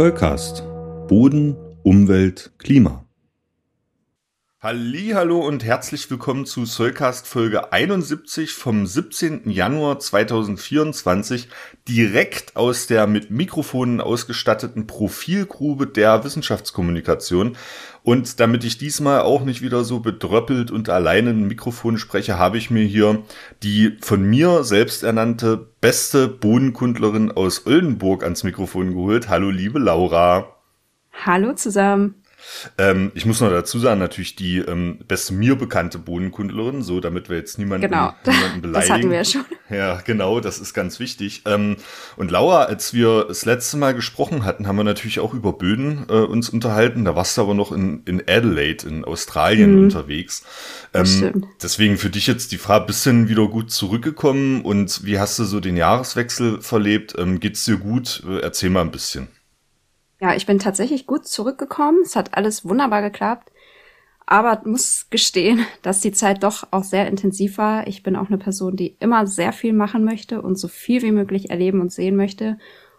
[0.00, 0.62] Zollcast.
[1.08, 3.04] Boden, Umwelt, Klima.
[4.62, 9.48] Hallo und herzlich willkommen zu Soulcast Folge 71 vom 17.
[9.48, 11.48] Januar 2024
[11.88, 17.56] direkt aus der mit Mikrofonen ausgestatteten Profilgrube der Wissenschaftskommunikation.
[18.02, 22.58] Und damit ich diesmal auch nicht wieder so bedröppelt und alleine ein Mikrofon spreche, habe
[22.58, 23.22] ich mir hier
[23.62, 29.30] die von mir selbst ernannte beste Bodenkundlerin aus Oldenburg ans Mikrofon geholt.
[29.30, 30.54] Hallo liebe Laura.
[31.24, 32.19] Hallo zusammen.
[32.78, 37.28] Ähm, ich muss noch dazu sagen, natürlich die ähm, beste mir bekannte Bodenkundlerin, so damit
[37.28, 38.12] wir jetzt niemanden, genau.
[38.26, 38.72] niemanden beleidigen.
[38.72, 39.44] Das hatten wir ja schon.
[39.70, 41.42] Ja, genau, das ist ganz wichtig.
[41.46, 41.76] Ähm,
[42.16, 46.06] und Laura, als wir das letzte Mal gesprochen hatten, haben wir natürlich auch über Böden
[46.08, 47.04] äh, uns unterhalten.
[47.04, 49.84] Da warst du aber noch in, in Adelaide in Australien mhm.
[49.84, 50.42] unterwegs.
[50.92, 55.18] Ähm, deswegen für dich jetzt die Frage, bist du denn wieder gut zurückgekommen und wie
[55.18, 57.14] hast du so den Jahreswechsel verlebt?
[57.18, 58.22] Ähm, geht's dir gut?
[58.42, 59.28] Erzähl mal ein bisschen.
[60.20, 62.00] Ja, ich bin tatsächlich gut zurückgekommen.
[62.02, 63.50] Es hat alles wunderbar geklappt.
[64.26, 67.86] Aber muss gestehen, dass die Zeit doch auch sehr intensiv war.
[67.86, 71.12] Ich bin auch eine Person, die immer sehr viel machen möchte und so viel wie
[71.12, 72.58] möglich erleben und sehen möchte.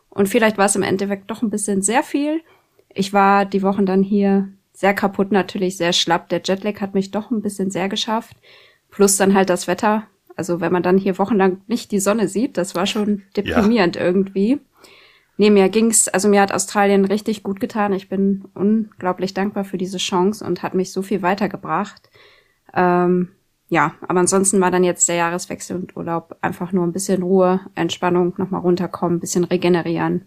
[0.09, 2.41] Und vielleicht war es im Endeffekt doch ein bisschen sehr viel.
[2.93, 6.27] Ich war die Wochen dann hier sehr kaputt, natürlich sehr schlapp.
[6.29, 8.35] Der Jetlag hat mich doch ein bisschen sehr geschafft.
[8.89, 10.07] Plus dann halt das Wetter.
[10.35, 14.01] Also wenn man dann hier wochenlang nicht die Sonne sieht, das war schon deprimierend ja.
[14.01, 14.59] irgendwie.
[15.37, 17.93] Nee, mir ging's, also mir hat Australien richtig gut getan.
[17.93, 22.09] Ich bin unglaublich dankbar für diese Chance und hat mich so viel weitergebracht.
[22.73, 23.29] Ähm,
[23.69, 27.61] ja, aber ansonsten war dann jetzt der Jahreswechsel und Urlaub einfach nur ein bisschen Ruhe,
[27.73, 30.25] Entspannung, nochmal runterkommen, bisschen regenerieren.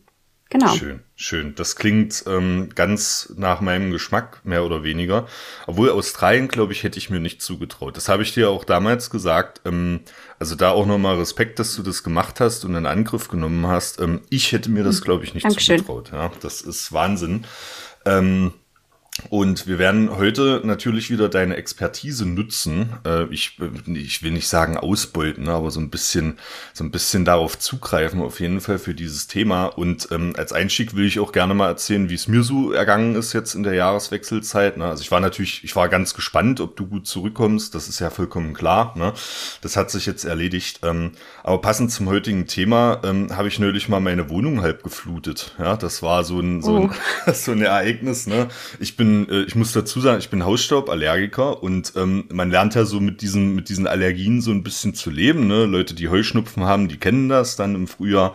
[0.50, 0.74] Genau.
[0.74, 1.54] Schön, schön.
[1.56, 5.26] Das klingt ähm, ganz nach meinem Geschmack, mehr oder weniger.
[5.66, 7.96] Obwohl Australien, glaube ich, hätte ich mir nicht zugetraut.
[7.96, 9.62] Das habe ich dir auch damals gesagt.
[9.64, 10.00] Ähm,
[10.38, 14.00] also da auch nochmal Respekt, dass du das gemacht hast und einen Angriff genommen hast.
[14.00, 15.04] Ähm, ich hätte mir das, hm.
[15.04, 15.78] glaube ich, nicht Dankeschön.
[15.78, 16.10] zugetraut.
[16.12, 17.46] Ja, das ist Wahnsinn.
[18.04, 18.52] Ähm,
[19.30, 22.94] und wir werden heute natürlich wieder deine Expertise nutzen.
[23.06, 26.36] Äh, ich, ich will nicht sagen ausbeuten, aber so ein bisschen,
[26.72, 29.66] so ein bisschen darauf zugreifen, auf jeden Fall für dieses Thema.
[29.66, 33.14] Und ähm, als Einstieg will ich auch gerne mal erzählen, wie es mir so ergangen
[33.14, 34.78] ist jetzt in der Jahreswechselzeit.
[34.78, 34.86] Ne?
[34.86, 37.72] Also ich war natürlich, ich war ganz gespannt, ob du gut zurückkommst.
[37.72, 38.94] Das ist ja vollkommen klar.
[38.98, 39.12] Ne?
[39.62, 40.80] Das hat sich jetzt erledigt.
[40.82, 41.12] Ähm,
[41.44, 45.54] aber passend zum heutigen Thema ähm, habe ich neulich mal meine Wohnung halb geflutet.
[45.60, 46.90] Ja, das war so ein, so ein,
[47.26, 47.32] oh.
[47.32, 48.26] so ein Ereignis.
[48.26, 48.48] Ne?
[48.80, 52.74] Ich bin bin, äh, ich muss dazu sagen, ich bin Hausstauballergiker und ähm, man lernt
[52.74, 55.46] ja so mit diesen, mit diesen Allergien so ein bisschen zu leben.
[55.46, 55.66] Ne?
[55.66, 58.34] Leute, die Heuschnupfen haben, die kennen das dann im Frühjahr.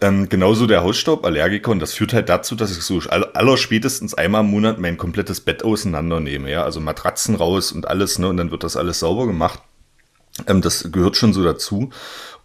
[0.00, 4.42] Ähm, genauso der Hausstauballergiker und das führt halt dazu, dass ich so aller spätestens einmal
[4.42, 6.50] im Monat mein komplettes Bett auseinandernehme.
[6.50, 8.28] Ja, also Matratzen raus und alles, ne?
[8.28, 9.60] Und dann wird das alles sauber gemacht.
[10.46, 11.90] Ähm, das gehört schon so dazu.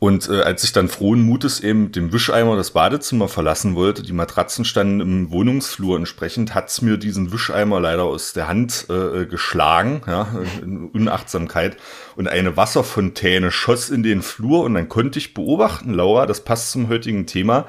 [0.04, 4.14] Und äh, als ich dann frohen Mutes eben dem Wischeimer das Badezimmer verlassen wollte, die
[4.14, 10.02] Matratzen standen im Wohnungsflur entsprechend, hat's mir diesen Wischeimer leider aus der Hand äh, geschlagen,
[10.08, 10.28] ja,
[10.60, 11.78] in Unachtsamkeit.
[12.16, 16.72] Und eine Wasserfontäne schoss in den Flur und dann konnte ich beobachten, Laura, das passt
[16.72, 17.68] zum heutigen Thema,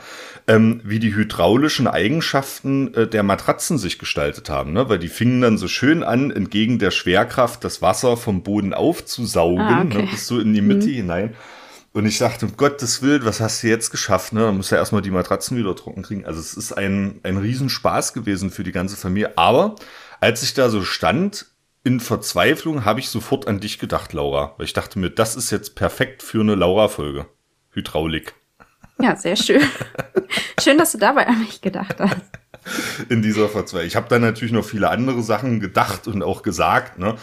[0.48, 4.88] ähm, wie die hydraulischen Eigenschaften äh, der Matratzen sich gestaltet haben, ne?
[4.88, 9.60] weil die fingen dann so schön an, entgegen der Schwerkraft das Wasser vom Boden aufzusaugen,
[9.60, 9.98] ah, okay.
[9.98, 10.08] ne?
[10.10, 10.92] bis so in die Mitte mhm.
[10.92, 11.36] hinein.
[11.92, 14.32] Und ich dachte, um Gottes Willen, was hast du jetzt geschafft?
[14.32, 14.40] Ne?
[14.40, 16.24] Dann musst du ja erstmal die Matratzen wieder trocken kriegen.
[16.24, 19.36] Also es ist ein, ein Riesenspaß gewesen für die ganze Familie.
[19.36, 19.76] Aber
[20.20, 21.46] als ich da so stand,
[21.84, 24.54] in Verzweiflung, habe ich sofort an dich gedacht, Laura.
[24.56, 27.26] Weil ich dachte mir, das ist jetzt perfekt für eine Laura-Folge.
[27.70, 28.34] Hydraulik.
[29.00, 29.62] Ja, sehr schön.
[30.60, 32.22] schön, dass du dabei an mich gedacht hast
[33.08, 33.86] in dieser Verzweiflung.
[33.86, 37.16] Ich habe da natürlich noch viele andere Sachen gedacht und auch gesagt, ne?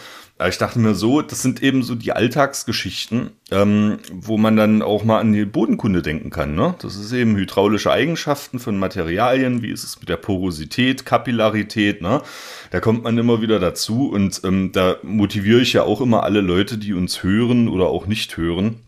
[0.48, 5.04] Ich dachte mir so, das sind eben so die Alltagsgeschichten, ähm, wo man dann auch
[5.04, 6.54] mal an die Bodenkunde denken kann.
[6.54, 6.74] Ne?
[6.80, 12.22] Das ist eben hydraulische Eigenschaften von Materialien, wie ist es mit der Porosität, Kapillarität, ne?
[12.70, 16.40] Da kommt man immer wieder dazu und ähm, da motiviere ich ja auch immer alle
[16.40, 18.80] Leute, die uns hören oder auch nicht hören,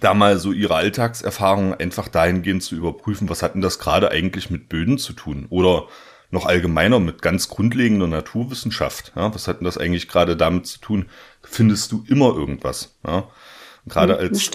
[0.00, 4.50] da mal so ihre Alltagserfahrungen einfach dahingehend zu überprüfen, was hat denn das gerade eigentlich
[4.50, 5.46] mit Böden zu tun?
[5.50, 5.86] Oder
[6.30, 9.12] noch allgemeiner mit ganz grundlegender Naturwissenschaft.
[9.16, 11.06] Ja, was hat denn das eigentlich gerade damit zu tun?
[11.42, 12.96] Findest du immer irgendwas?
[13.06, 13.28] Ja?
[13.86, 14.50] Gerade hm, als,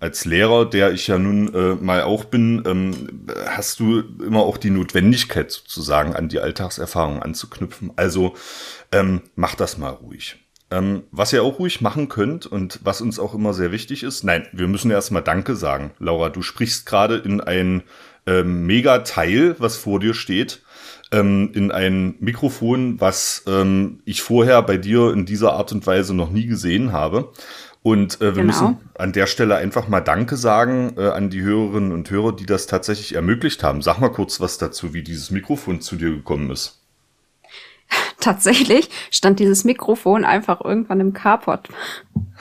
[0.00, 4.56] als Lehrer, der ich ja nun äh, mal auch bin, ähm, hast du immer auch
[4.56, 7.92] die Notwendigkeit sozusagen an die Alltagserfahrung anzuknüpfen.
[7.96, 8.34] Also
[8.90, 10.36] ähm, mach das mal ruhig.
[10.72, 14.22] Ähm, was ihr auch ruhig machen könnt und was uns auch immer sehr wichtig ist,
[14.22, 15.92] nein, wir müssen erstmal Danke sagen.
[15.98, 17.82] Laura, du sprichst gerade in ein
[18.26, 20.62] ähm, Mega-Teil, was vor dir steht,
[21.12, 26.14] ähm, in ein Mikrofon, was ähm, ich vorher bei dir in dieser Art und Weise
[26.14, 27.32] noch nie gesehen habe.
[27.82, 28.46] Und äh, wir genau.
[28.46, 32.46] müssen an der Stelle einfach mal Danke sagen äh, an die Hörerinnen und Hörer, die
[32.46, 33.80] das tatsächlich ermöglicht haben.
[33.80, 36.78] Sag mal kurz was dazu, wie dieses Mikrofon zu dir gekommen ist.
[38.20, 41.70] Tatsächlich stand dieses Mikrofon einfach irgendwann im Carport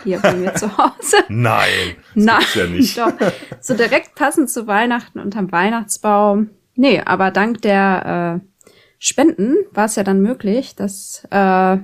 [0.04, 1.18] hier bei mir zu Hause.
[1.30, 2.98] Nein, das Nein, ja nicht.
[2.98, 3.13] Doch.
[3.62, 6.50] So direkt passend zu Weihnachten unterm Weihnachtsbaum.
[6.75, 8.49] Nee, aber dank der äh,
[9.00, 11.78] Spenden war es ja dann möglich, dass äh,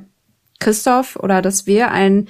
[0.59, 2.27] Christoph oder dass wir ein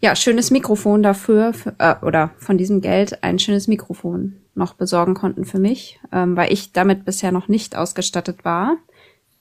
[0.00, 5.14] ja, schönes Mikrofon dafür für, äh, oder von diesem Geld ein schönes Mikrofon noch besorgen
[5.14, 8.76] konnten für mich, ähm, weil ich damit bisher noch nicht ausgestattet war.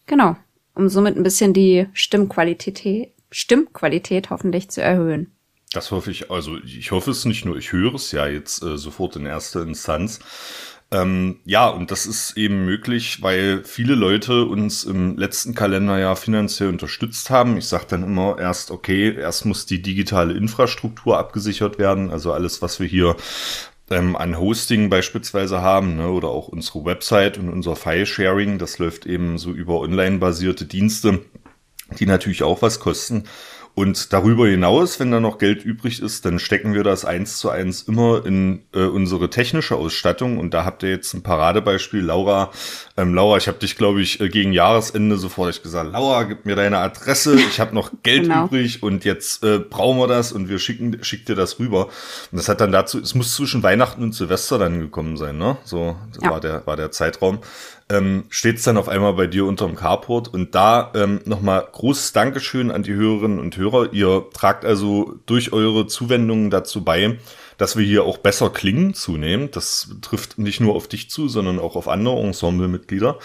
[0.05, 0.35] Genau,
[0.75, 5.31] um somit ein bisschen die Stimmqualität, Stimmqualität hoffentlich zu erhöhen.
[5.71, 8.77] Das hoffe ich, also ich hoffe es nicht nur, ich höre es ja jetzt äh,
[8.77, 10.19] sofort in erster Instanz.
[10.91, 16.69] Ähm, ja, und das ist eben möglich, weil viele Leute uns im letzten Kalenderjahr finanziell
[16.69, 17.57] unterstützt haben.
[17.57, 22.63] Ich sage dann immer erst, okay, erst muss die digitale Infrastruktur abgesichert werden, also alles,
[22.63, 23.15] was wir hier
[23.91, 29.05] ähm, an Hosting beispielsweise haben, ne, oder auch unsere Website und unser File-Sharing, das läuft
[29.05, 31.21] eben so über online-basierte Dienste,
[31.99, 33.25] die natürlich auch was kosten.
[33.75, 37.49] Und darüber hinaus, wenn da noch Geld übrig ist, dann stecken wir das eins zu
[37.49, 40.37] eins immer in äh, unsere technische Ausstattung.
[40.37, 42.51] Und da habt ihr jetzt ein Paradebeispiel, Laura.
[42.97, 46.55] Ähm, Laura, ich habe dich, glaube ich, äh, gegen Jahresende sofort gesagt, Laura, gib mir
[46.55, 48.45] deine Adresse, ich habe noch Geld genau.
[48.45, 51.85] übrig und jetzt äh, brauchen wir das und wir schicken schick dir das rüber.
[52.31, 55.57] Und das hat dann dazu, es muss zwischen Weihnachten und Silvester dann gekommen sein, ne?
[55.63, 56.31] So ja.
[56.31, 57.39] war der war der Zeitraum
[57.89, 60.27] ähm, steht es dann auf einmal bei dir unterm Carport.
[60.27, 63.93] Und da ähm, nochmal großes Dankeschön an die Hörerinnen und Hörer.
[63.93, 67.19] Ihr tragt also durch eure Zuwendungen dazu bei,
[67.59, 69.55] dass wir hier auch besser klingen zunehmend.
[69.55, 73.19] Das trifft nicht nur auf dich zu, sondern auch auf andere Ensemblemitglieder.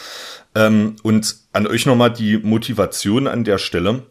[0.54, 4.02] Ähm, und an euch nochmal die Motivation an der Stelle.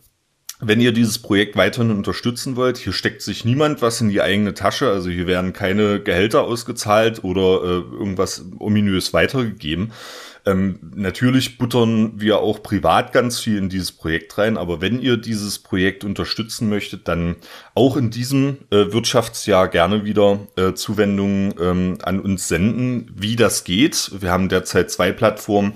[0.66, 4.54] Wenn ihr dieses Projekt weiterhin unterstützen wollt, hier steckt sich niemand was in die eigene
[4.54, 9.92] Tasche, also hier werden keine Gehälter ausgezahlt oder äh, irgendwas ominös weitergegeben,
[10.46, 15.16] ähm, natürlich buttern wir auch privat ganz viel in dieses Projekt rein, aber wenn ihr
[15.16, 17.38] dieses Projekt unterstützen möchtet, dann
[17.76, 23.64] auch in diesem äh, Wirtschaftsjahr gerne wieder äh, Zuwendungen ähm, an uns senden, wie das
[23.64, 24.12] geht.
[24.20, 25.74] Wir haben derzeit zwei Plattformen.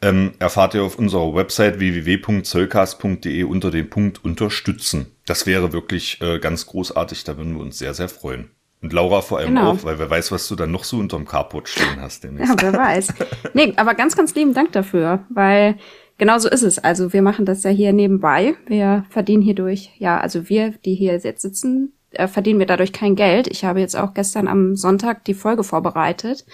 [0.00, 5.06] Ähm, erfahrt ihr auf unserer Website www.zollcast.de unter dem Punkt Unterstützen.
[5.26, 8.50] Das wäre wirklich äh, ganz großartig, da würden wir uns sehr, sehr freuen.
[8.80, 9.72] Und Laura vor allem genau.
[9.72, 12.22] auch, weil wer weiß, was du dann noch so unterm Carport stehen hast.
[12.24, 12.30] ja,
[12.60, 13.08] wer weiß.
[13.54, 15.76] Nee, aber ganz, ganz lieben Dank dafür, weil
[16.16, 16.78] genau so ist es.
[16.78, 18.54] Also wir machen das ja hier nebenbei.
[18.66, 23.16] Wir verdienen hierdurch, ja, also wir, die hier jetzt sitzen, äh, verdienen wir dadurch kein
[23.16, 23.48] Geld.
[23.48, 26.46] Ich habe jetzt auch gestern am Sonntag die Folge vorbereitet.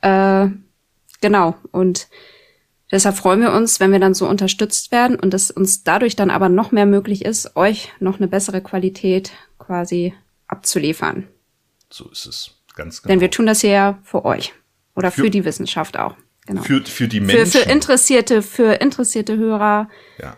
[0.00, 0.48] Äh,
[1.20, 1.54] genau.
[1.70, 2.08] Und
[2.90, 6.30] deshalb freuen wir uns, wenn wir dann so unterstützt werden und es uns dadurch dann
[6.30, 10.12] aber noch mehr möglich ist, euch noch eine bessere Qualität quasi
[10.48, 11.28] abzuliefern.
[11.92, 12.50] So ist es.
[12.74, 13.12] Ganz genau.
[13.12, 14.52] Denn wir tun das ja für euch.
[14.94, 16.16] Oder für, für die Wissenschaft auch.
[16.46, 16.62] Genau.
[16.62, 17.46] Für, für die Menschen.
[17.46, 19.88] Für, für interessierte, für interessierte Hörer.
[20.18, 20.36] Ja.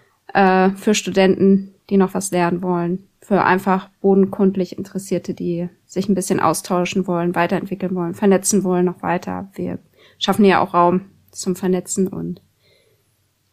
[0.67, 3.09] Äh, für Studenten, die noch was lernen wollen.
[3.21, 9.01] Für einfach bodenkundlich Interessierte, die sich ein bisschen austauschen wollen, weiterentwickeln wollen, vernetzen wollen noch
[9.03, 9.51] weiter.
[9.55, 9.79] Wir
[10.19, 12.43] schaffen ja auch Raum zum Vernetzen und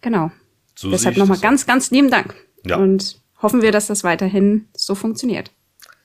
[0.01, 0.31] genau.
[0.75, 2.36] So Deshalb nochmal ganz, ganz lieben Dank.
[2.65, 2.77] Ja.
[2.77, 5.51] Und hoffen wir, dass das weiterhin so funktioniert.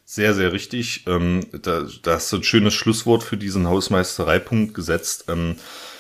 [0.08, 1.05] Sehr, sehr richtig.
[1.08, 5.25] Ähm, da, da hast du ein schönes Schlusswort für diesen Hausmeistereipunkt gesetzt.
[5.27, 5.56] Ähm,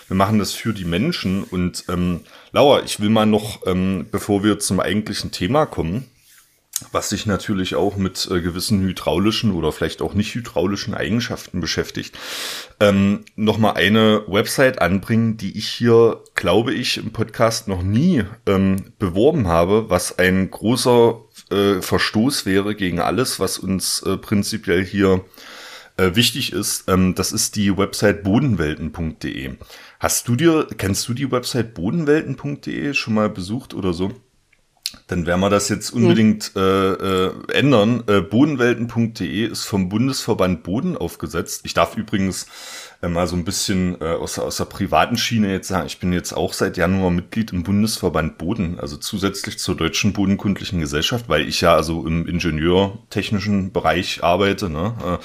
[0.06, 1.42] wir machen das für die Menschen.
[1.42, 2.20] Und ähm,
[2.52, 6.08] Laura, ich will mal noch, ähm, bevor wir zum eigentlichen Thema kommen,
[6.92, 12.16] was sich natürlich auch mit äh, gewissen hydraulischen oder vielleicht auch nicht hydraulischen Eigenschaften beschäftigt,
[12.78, 18.92] ähm, nochmal eine Website anbringen, die ich hier, glaube ich, im Podcast noch nie ähm,
[19.00, 25.24] beworben habe, was ein großer äh, Verstoß wäre gegen alles, was uns äh, prinzipiell hier
[25.96, 26.88] äh, wichtig ist.
[26.88, 29.54] Ähm, das ist die Website bodenwelten.de.
[29.98, 34.12] Hast du dir, kennst du die Website bodenwelten.de schon mal besucht oder so?
[35.08, 36.62] Dann werden wir das jetzt unbedingt hm.
[36.62, 38.04] äh, äh, ändern.
[38.06, 41.62] Äh, Bodenwelten.de ist vom Bundesverband Boden aufgesetzt.
[41.64, 42.46] Ich darf übrigens
[43.02, 46.32] mal so ein bisschen äh, aus, aus der privaten Schiene jetzt sagen, ich bin jetzt
[46.32, 51.60] auch seit Januar Mitglied im Bundesverband Boden, also zusätzlich zur Deutschen Bodenkundlichen Gesellschaft, weil ich
[51.60, 54.70] ja also im ingenieurtechnischen Bereich arbeite.
[54.70, 55.18] Ne?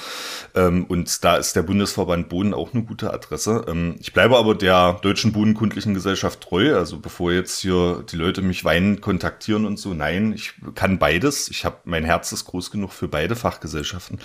[0.54, 3.64] Äh, ähm, und da ist der Bundesverband Boden auch eine gute Adresse.
[3.68, 8.42] Ähm, ich bleibe aber der Deutschen Bodenkundlichen Gesellschaft treu, also bevor jetzt hier die Leute
[8.42, 11.48] mich weinen kontaktieren und so, nein, ich kann beides.
[11.48, 14.18] Ich habe mein Herz ist groß genug für beide Fachgesellschaften.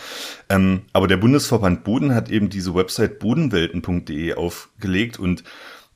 [0.50, 5.44] Ähm, aber der Bundesverband Boden hat eben diese Website Boden bodenwelten.de aufgelegt und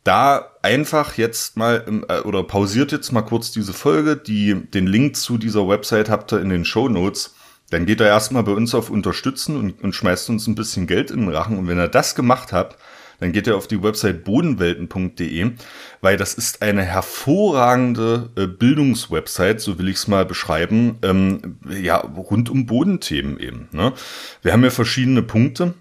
[0.03, 4.15] da einfach jetzt mal äh, oder pausiert jetzt mal kurz diese Folge.
[4.17, 7.35] Die, den Link zu dieser Website habt ihr in den Show Notes.
[7.71, 11.09] Dann geht er erstmal bei uns auf Unterstützen und, und schmeißt uns ein bisschen Geld
[11.09, 11.57] in den Rachen.
[11.57, 12.77] Und wenn er das gemacht hat,
[13.19, 15.51] dann geht er auf die Website bodenwelten.de,
[16.01, 21.97] weil das ist eine hervorragende äh, Bildungswebsite, so will ich es mal beschreiben, ähm, ja,
[21.97, 23.69] rund um Bodenthemen eben.
[23.71, 23.93] Ne?
[24.41, 25.75] Wir haben ja verschiedene Punkte.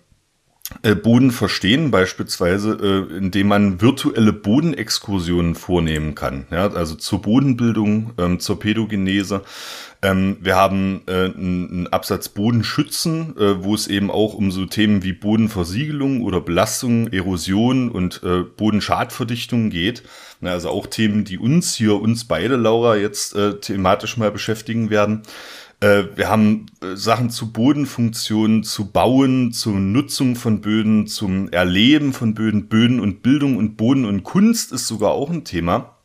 [0.83, 6.47] Äh, Boden verstehen, beispielsweise, äh, indem man virtuelle Bodenexkursionen vornehmen kann.
[6.53, 9.43] Ja, also zur Bodenbildung, ähm, zur Pädogenese.
[10.02, 15.02] Ähm, wir haben äh, einen Absatz Bodenschützen, äh, wo es eben auch um so Themen
[15.02, 20.02] wie Bodenversiegelung oder Belastung, Erosion und äh, Bodenschadverdichtung geht.
[20.40, 25.23] Also auch Themen, die uns hier, uns beide, Laura, jetzt äh, thematisch mal beschäftigen werden.
[25.80, 32.14] Äh, wir haben äh, Sachen zu Bodenfunktionen, zu Bauen, zur Nutzung von Böden, zum Erleben
[32.14, 36.00] von Böden, Böden und Bildung und Boden und Kunst ist sogar auch ein Thema.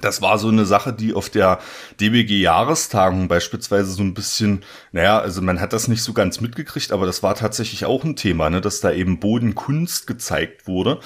[0.00, 1.58] Das war so eine Sache, die auf der
[2.00, 7.04] DBG-Jahrestagung beispielsweise so ein bisschen, naja, also man hat das nicht so ganz mitgekriegt, aber
[7.04, 11.00] das war tatsächlich auch ein Thema, ne, dass da eben Bodenkunst gezeigt wurde.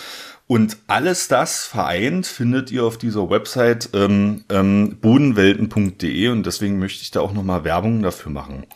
[0.46, 7.02] Und alles das vereint findet ihr auf dieser Website ähm, ähm, bodenwelten.de und deswegen möchte
[7.02, 8.66] ich da auch nochmal Werbung dafür machen.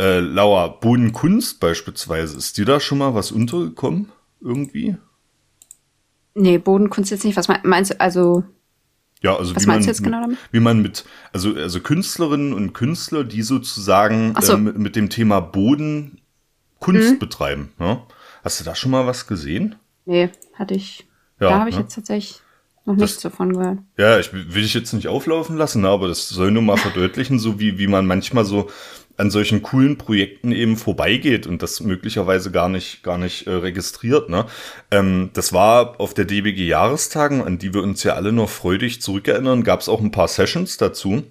[0.00, 4.10] Äh, Laura, Bodenkunst beispielsweise, ist dir da schon mal was untergekommen?
[4.40, 4.96] Irgendwie?
[6.34, 7.36] Nee, Bodenkunst jetzt nicht.
[7.36, 8.00] Was meinst du?
[8.00, 8.44] Also.
[9.22, 10.28] Ja, also was wie man, genau?
[10.50, 14.54] Wie man mit, also, also Künstlerinnen und Künstler, die sozusagen so.
[14.54, 16.20] äh, mit, dem Thema Boden
[16.78, 17.18] Kunst Mhm.
[17.18, 17.72] betreiben.
[17.78, 18.02] Ja?
[18.42, 19.74] Hast du da schon mal was gesehen?
[20.06, 21.06] Nee, hatte ich.
[21.38, 21.82] Ja, da habe ich ne?
[21.82, 22.40] jetzt tatsächlich
[22.86, 23.78] noch Das- nichts davon gehört.
[23.98, 27.38] Ja, ich will will ich jetzt nicht auflaufen lassen, aber das soll nur mal verdeutlichen,
[27.38, 28.70] so wie, wie man manchmal so
[29.20, 34.30] an solchen coolen Projekten eben vorbeigeht und das möglicherweise gar nicht, gar nicht äh, registriert.
[34.30, 34.46] Ne?
[34.90, 39.62] Ähm, das war auf der DBG-Jahrestagung, an die wir uns ja alle noch freudig zurückerinnern,
[39.62, 41.22] gab es auch ein paar Sessions dazu.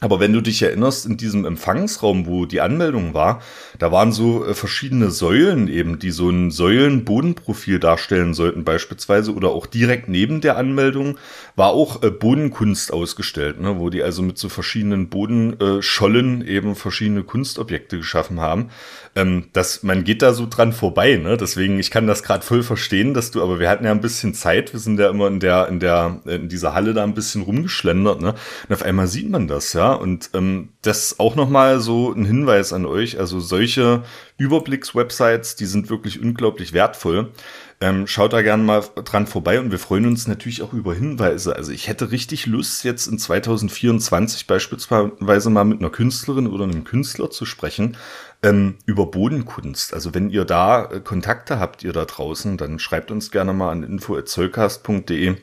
[0.00, 3.40] Aber wenn du dich erinnerst, in diesem Empfangsraum, wo die Anmeldung war,
[3.78, 9.48] da waren so äh, verschiedene Säulen eben, die so ein Säulenbodenprofil darstellen sollten beispielsweise oder
[9.48, 11.16] auch direkt neben der Anmeldung
[11.54, 17.22] war auch äh, Bodenkunst ausgestellt, ne, wo die also mit so verschiedenen Bodenschollen eben verschiedene
[17.22, 18.68] Kunstobjekte geschaffen haben.
[19.14, 21.38] Ähm, das, man geht da so dran vorbei, ne?
[21.38, 24.34] Deswegen, ich kann das gerade voll verstehen, dass du, aber wir hatten ja ein bisschen
[24.34, 27.40] Zeit, wir sind ja immer in der, in der, in dieser Halle da ein bisschen
[27.40, 28.34] rumgeschlendert, ne?
[28.68, 29.85] Und auf einmal sieht man das, ja.
[29.92, 33.18] Und ähm, das auch nochmal so ein Hinweis an euch.
[33.18, 34.02] Also solche
[34.38, 37.32] Überblicks-Websites, die sind wirklich unglaublich wertvoll.
[37.78, 41.54] Ähm, schaut da gerne mal dran vorbei und wir freuen uns natürlich auch über Hinweise.
[41.56, 46.84] Also ich hätte richtig Lust, jetzt in 2024 beispielsweise mal mit einer Künstlerin oder einem
[46.84, 47.98] Künstler zu sprechen
[48.42, 49.92] ähm, über Bodenkunst.
[49.92, 53.72] Also wenn ihr da äh, Kontakte habt, ihr da draußen, dann schreibt uns gerne mal
[53.72, 55.36] an info.zollcast.de.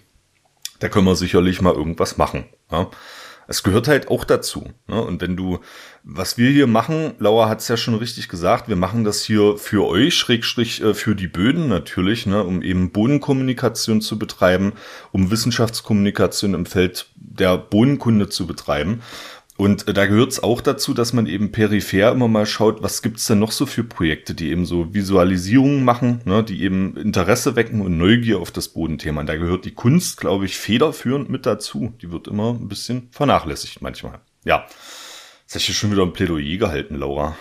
[0.79, 2.45] Da können wir sicherlich mal irgendwas machen.
[2.71, 2.89] Ja.
[3.47, 4.69] Es gehört halt auch dazu.
[4.88, 5.01] Ne?
[5.01, 5.59] Und wenn du,
[6.03, 9.57] was wir hier machen, Laura hat es ja schon richtig gesagt, wir machen das hier
[9.57, 12.43] für euch, Schrägstrich äh, für die Böden natürlich, ne?
[12.43, 14.73] um eben Bodenkommunikation zu betreiben,
[15.12, 19.01] um Wissenschaftskommunikation im Feld der Bodenkunde zu betreiben.
[19.55, 23.01] Und äh, da gehört es auch dazu, dass man eben peripher immer mal schaut, was
[23.01, 27.55] gibt's denn noch so für Projekte, die eben so Visualisierungen machen, ne, die eben Interesse
[27.55, 29.22] wecken und Neugier auf das Bodenthema.
[29.22, 31.93] Und da gehört die Kunst, glaube ich, federführend mit dazu.
[32.01, 34.19] Die wird immer ein bisschen vernachlässigt manchmal.
[34.43, 34.65] Ja,
[35.43, 37.38] jetzt habe ich hier schon wieder ein Plädoyer gehalten, Laura.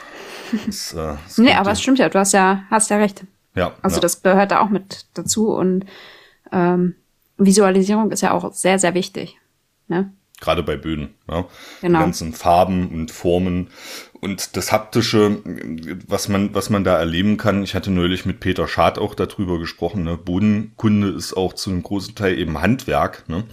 [0.67, 3.25] Das, äh, das Nee, aber es stimmt ja, du hast ja, hast ja recht.
[3.55, 4.01] ja, Also ja.
[4.01, 5.87] das gehört da auch mit dazu und
[6.53, 6.95] ähm,
[7.39, 9.39] Visualisierung ist ja auch sehr, sehr wichtig.
[9.89, 10.13] Ne?
[10.43, 11.15] Gerade bei Böden.
[11.29, 11.47] Ja.
[11.81, 11.99] Genau.
[11.99, 13.71] Die ganzen Farben und Formen
[14.21, 15.39] und das haptische,
[16.07, 17.63] was man, was man da erleben kann.
[17.63, 20.05] Ich hatte neulich mit Peter Schad auch darüber gesprochen.
[20.05, 20.17] Ne?
[20.17, 23.29] Bodenkunde ist auch zu einem großen Teil eben Handwerk.
[23.29, 23.45] Ne?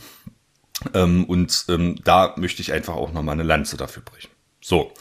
[0.94, 4.30] Ähm, und ähm, da möchte ich einfach auch nochmal eine Lanze dafür brechen.
[4.62, 4.92] So.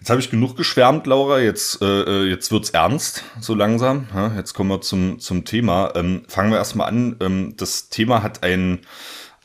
[0.00, 1.40] Jetzt habe ich genug geschwärmt, Laura.
[1.40, 4.08] Jetzt, äh, äh, jetzt wird's ernst, so langsam.
[4.14, 5.92] Ja, jetzt kommen wir zum, zum Thema.
[5.96, 7.16] Ähm, fangen wir erstmal an.
[7.20, 8.80] Ähm, das Thema hat einen,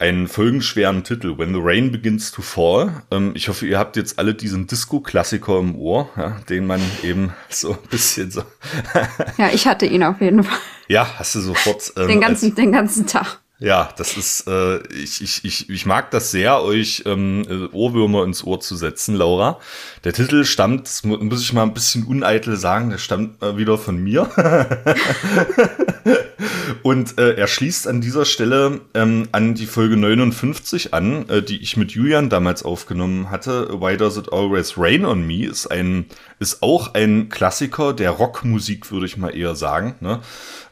[0.01, 3.03] einen folgenschweren Titel, When the Rain Begins to Fall.
[3.11, 7.33] Ähm, ich hoffe, ihr habt jetzt alle diesen Disco-Klassiker im Ohr, ja, den man eben
[7.49, 8.41] so ein bisschen so.
[9.37, 10.57] Ja, ich hatte ihn auf jeden Fall.
[10.87, 11.93] ja, hast du sofort.
[11.97, 13.39] Ähm, Den ganzen, den ganzen Tag.
[13.61, 18.23] Ja, das ist, äh, ich, ich, ich, ich mag das sehr, euch ähm, äh, Ohrwürmer
[18.23, 19.59] ins Ohr zu setzen, Laura.
[20.03, 24.03] Der Titel stammt, muss ich mal ein bisschen uneitel sagen, der stammt äh, wieder von
[24.03, 24.31] mir.
[26.83, 31.61] Und äh, er schließt an dieser Stelle ähm, an die Folge 59 an, äh, die
[31.61, 33.79] ich mit Julian damals aufgenommen hatte.
[33.79, 36.05] Why Does It Always Rain on Me ist ein
[36.39, 39.95] ist auch ein Klassiker der Rockmusik, würde ich mal eher sagen.
[39.99, 40.21] Ne?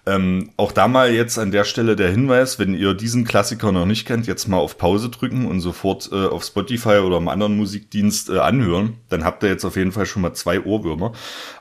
[0.10, 3.86] Ähm, auch da mal jetzt an der Stelle der Hinweis, wenn ihr diesen Klassiker noch
[3.86, 7.56] nicht kennt, jetzt mal auf Pause drücken und sofort äh, auf Spotify oder einem anderen
[7.58, 8.96] Musikdienst äh, anhören.
[9.10, 11.14] Dann habt ihr jetzt auf jeden Fall schon mal zwei Ohrwürmer.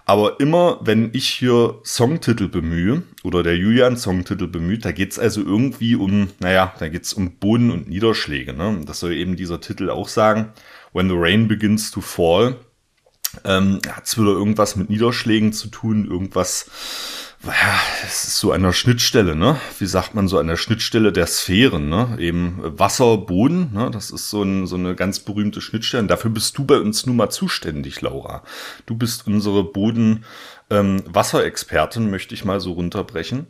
[0.06, 5.42] Aber immer, wenn ich hier Songtitel bemühe oder der Julian Songtitel bemüht, da geht's also
[5.42, 8.54] irgendwie um, naja, da geht's um Boden und Niederschläge.
[8.54, 8.80] Ne?
[8.86, 10.54] Das soll eben dieser Titel auch sagen.
[10.94, 12.56] When the rain begins to fall.
[13.44, 16.70] Ähm, hat's wieder irgendwas mit Niederschlägen zu tun, irgendwas
[18.04, 19.60] es ist so der Schnittstelle, ne?
[19.78, 22.16] Wie sagt man so an der Schnittstelle der Sphären, ne?
[22.18, 23.90] Eben Wasser, Boden, ne?
[23.92, 26.02] Das ist so, ein, so eine ganz berühmte Schnittstelle.
[26.02, 28.42] Und dafür bist du bei uns nun mal zuständig, Laura.
[28.86, 30.24] Du bist unsere Boden,
[30.70, 33.46] ähm, Wasserexpertin, möchte ich mal so runterbrechen.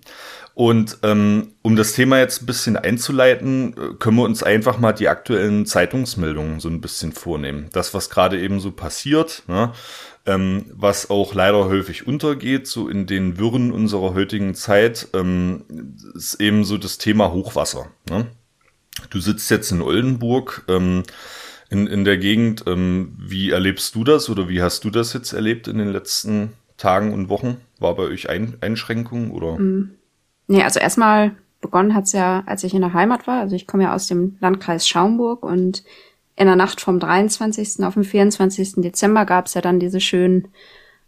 [0.55, 4.93] Und ähm, um das Thema jetzt ein bisschen einzuleiten, äh, können wir uns einfach mal
[4.93, 7.69] die aktuellen Zeitungsmeldungen so ein bisschen vornehmen.
[7.73, 9.73] Das, was gerade eben so passiert, ne?
[10.27, 15.65] ähm, was auch leider häufig untergeht, so in den Wirren unserer heutigen Zeit, ähm,
[16.15, 17.87] ist eben so das Thema Hochwasser.
[18.11, 18.27] Ne?
[19.11, 21.05] Du sitzt jetzt in Oldenburg ähm,
[21.71, 22.65] in, in der Gegend.
[22.67, 26.55] Ähm, wie erlebst du das oder wie hast du das jetzt erlebt in den letzten
[26.79, 27.59] Tagen und Wochen?
[27.79, 29.59] War bei euch Ein Einschränkungen oder?
[29.59, 29.91] Mm.
[30.47, 33.41] Nee, also erstmal begonnen hat's ja, als ich in der Heimat war.
[33.41, 35.85] Also ich komme ja aus dem Landkreis Schaumburg und
[36.37, 37.85] in der Nacht vom 23.
[37.85, 38.75] auf den 24.
[38.77, 40.49] Dezember gab es ja dann diese schönen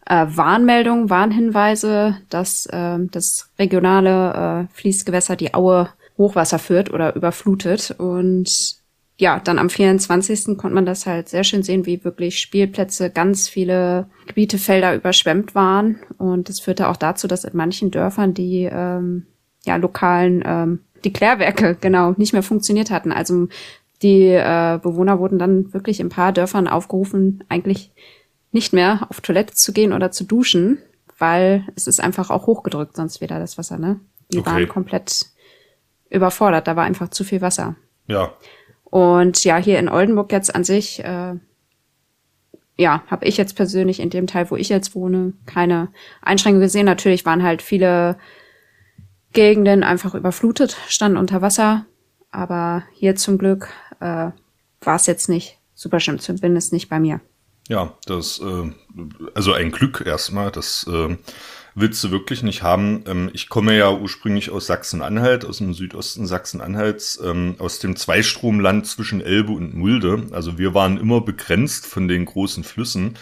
[0.07, 7.95] äh, Warnmeldungen, Warnhinweise, dass äh, das regionale äh, Fließgewässer die Aue Hochwasser führt oder überflutet.
[7.97, 8.80] Und
[9.21, 10.57] ja, dann am 24.
[10.57, 15.55] konnte man das halt sehr schön sehen, wie wirklich Spielplätze, ganz viele Gebiete, Felder überschwemmt
[15.55, 16.01] waren.
[16.17, 19.27] Und das führte auch dazu, dass in manchen Dörfern die ähm,
[19.67, 23.13] ja, lokalen ähm, die Klärwerke genau nicht mehr funktioniert hatten.
[23.13, 23.49] Also
[24.01, 27.93] die äh, Bewohner wurden dann wirklich in ein paar Dörfern aufgerufen, eigentlich
[28.53, 30.79] nicht mehr auf Toilette zu gehen oder zu duschen,
[31.19, 34.01] weil es ist einfach auch hochgedrückt, sonst wieder das Wasser, ne?
[34.33, 34.51] Die okay.
[34.51, 35.27] waren komplett
[36.09, 37.77] überfordert, da war einfach zu viel Wasser.
[38.07, 38.33] Ja.
[38.91, 41.35] Und ja, hier in Oldenburg jetzt an sich, äh,
[42.77, 45.89] ja, habe ich jetzt persönlich in dem Teil, wo ich jetzt wohne, keine
[46.23, 46.87] Einschränkungen gesehen.
[46.87, 48.17] Natürlich waren halt viele
[49.33, 51.87] Gegenden einfach überflutet, standen unter Wasser.
[52.33, 53.69] Aber hier zum Glück
[54.01, 54.31] äh,
[54.81, 57.21] war es jetzt nicht super schlimm, zumindest nicht bei mir.
[57.69, 58.73] Ja, das, äh,
[59.35, 61.17] also ein Glück erstmal, das äh,
[61.75, 63.05] willst du wirklich nicht haben.
[63.07, 68.87] Ähm, ich komme ja ursprünglich aus Sachsen-Anhalt, aus dem Südosten Sachsen-Anhalts, ähm, aus dem Zweistromland
[68.87, 70.27] zwischen Elbe und Mulde.
[70.33, 73.17] Also wir waren immer begrenzt von den großen Flüssen.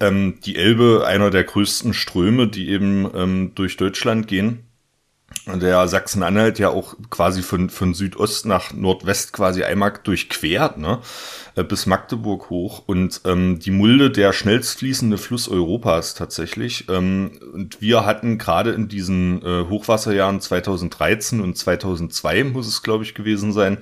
[0.00, 4.64] Ähm, die Elbe, einer der größten Ströme, die eben durch Deutschland gehen
[5.46, 11.00] der Sachsen-Anhalt ja auch quasi von, von Südost nach Nordwest quasi einmal durchquert, ne?
[11.54, 12.82] Äh, bis Magdeburg hoch.
[12.86, 16.88] Und ähm, die Mulde der schnellst fließende Fluss Europas tatsächlich.
[16.88, 23.04] Ähm, und wir hatten gerade in diesen äh, Hochwasserjahren 2013 und 2002, muss es glaube
[23.04, 23.78] ich gewesen sein,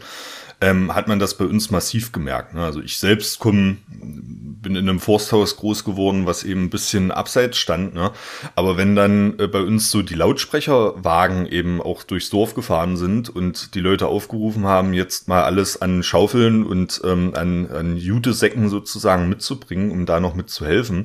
[0.63, 2.55] ähm, hat man das bei uns massiv gemerkt.
[2.55, 2.65] Ne?
[2.65, 7.59] Also ich selbst komm, bin in einem Forsthaus groß geworden, was eben ein bisschen abseits
[7.59, 7.95] stand.
[7.95, 8.13] Ne?
[8.55, 13.29] Aber wenn dann äh, bei uns so die Lautsprecherwagen eben auch durchs Dorf gefahren sind
[13.29, 18.69] und die Leute aufgerufen haben, jetzt mal alles an Schaufeln und ähm, an, an Jutesäcken
[18.69, 21.05] sozusagen mitzubringen, um da noch mitzuhelfen,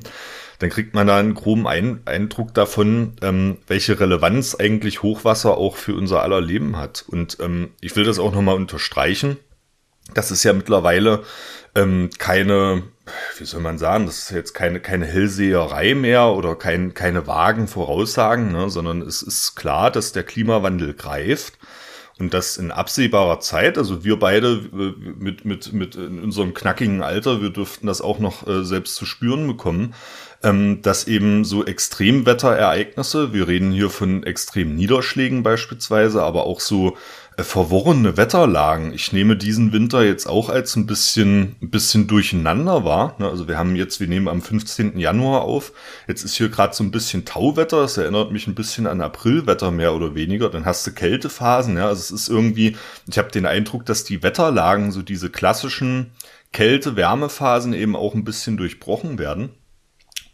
[0.60, 5.76] dann kriegt man da einen groben Ein Eindruck davon, ähm, welche Relevanz eigentlich Hochwasser auch
[5.76, 7.04] für unser aller Leben hat.
[7.08, 9.36] Und ähm, ich will das auch nochmal unterstreichen
[10.14, 11.22] das ist ja mittlerweile
[11.74, 12.82] ähm, keine,
[13.38, 17.68] wie soll man sagen, das ist jetzt keine, keine Hellseherei mehr oder kein, keine vagen
[17.68, 21.58] Voraussagen, ne, sondern es ist klar, dass der Klimawandel greift
[22.18, 23.78] und das in absehbarer Zeit.
[23.78, 28.18] Also wir beide äh, mit, mit, mit in unserem knackigen Alter, wir dürften das auch
[28.18, 29.94] noch äh, selbst zu spüren bekommen,
[30.42, 36.96] ähm, dass eben so Extremwetterereignisse, wir reden hier von extremen Niederschlägen beispielsweise, aber auch so
[37.44, 38.92] verworrene Wetterlagen.
[38.92, 43.14] Ich nehme diesen Winter jetzt auch als ein bisschen, ein bisschen durcheinander wahr.
[43.18, 43.28] Ne?
[43.28, 44.98] Also wir haben jetzt, wir nehmen am 15.
[44.98, 45.72] Januar auf.
[46.08, 47.82] Jetzt ist hier gerade so ein bisschen Tauwetter.
[47.82, 50.48] Das erinnert mich ein bisschen an Aprilwetter mehr oder weniger.
[50.48, 51.76] Dann hast du Kältephasen.
[51.76, 52.76] Ja, also es ist irgendwie,
[53.08, 56.10] ich habe den Eindruck, dass die Wetterlagen, so diese klassischen
[56.52, 59.50] Kälte-Wärmephasen eben auch ein bisschen durchbrochen werden.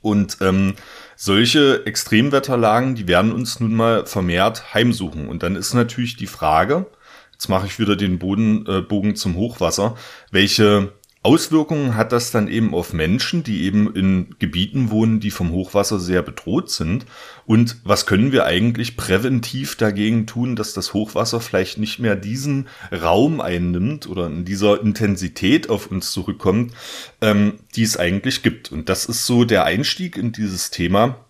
[0.01, 0.75] Und ähm,
[1.17, 5.29] solche Extremwetterlagen, die werden uns nun mal vermehrt heimsuchen.
[5.29, 6.87] Und dann ist natürlich die Frage,
[7.33, 9.97] jetzt mache ich wieder den Boden, äh, Bogen zum Hochwasser,
[10.31, 10.93] welche
[11.25, 15.99] Auswirkungen hat das dann eben auf Menschen, die eben in Gebieten wohnen, die vom Hochwasser
[15.99, 17.07] sehr bedroht sind?
[17.47, 22.69] Und was können wir eigentlich präventiv dagegen tun, dass das Hochwasser vielleicht nicht mehr diesen
[22.93, 26.75] Raum einnimmt oder in dieser Intensität auf uns zurückkommt,
[27.23, 28.71] ähm, die es eigentlich gibt?
[28.71, 31.24] Und das ist so der Einstieg in dieses Thema,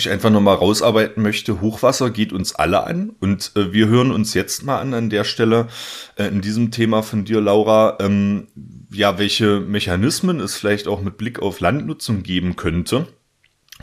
[0.00, 4.34] ich einfach nochmal rausarbeiten möchte, Hochwasser geht uns alle an und äh, wir hören uns
[4.34, 5.68] jetzt mal an an der Stelle
[6.16, 8.48] äh, in diesem Thema von dir, Laura, ähm,
[8.92, 13.06] ja, welche Mechanismen es vielleicht auch mit Blick auf Landnutzung geben könnte,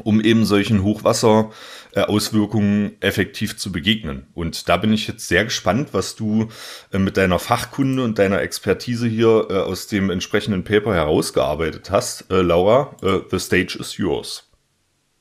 [0.03, 4.27] um eben solchen Hochwasserauswirkungen äh, effektiv zu begegnen.
[4.33, 6.49] Und da bin ich jetzt sehr gespannt, was du
[6.91, 12.25] äh, mit deiner Fachkunde und deiner Expertise hier äh, aus dem entsprechenden Paper herausgearbeitet hast.
[12.29, 12.95] Laura,
[13.31, 14.46] the stage is yours.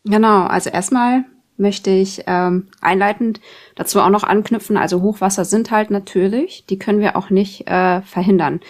[0.06, 1.24] Genau, also erstmal
[1.56, 3.40] möchte ich ähm, einleitend
[3.74, 4.76] dazu auch noch anknüpfen.
[4.76, 8.60] Also Hochwasser sind halt natürlich, die können wir auch nicht äh, verhindern.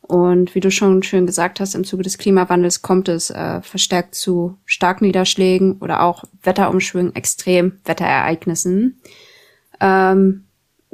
[0.00, 4.14] Und wie du schon schön gesagt hast, im Zuge des Klimawandels kommt es äh, verstärkt
[4.14, 9.00] zu Starkniederschlägen oder auch Wetterumschwüngen, Extremwetterereignissen.
[9.80, 10.44] Ähm,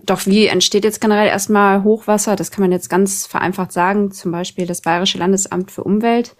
[0.04, 2.34] doch wie entsteht jetzt generell erstmal Hochwasser?
[2.34, 4.10] Das kann man jetzt ganz vereinfacht sagen.
[4.10, 6.34] Zum Beispiel das Bayerische Landesamt für Umwelt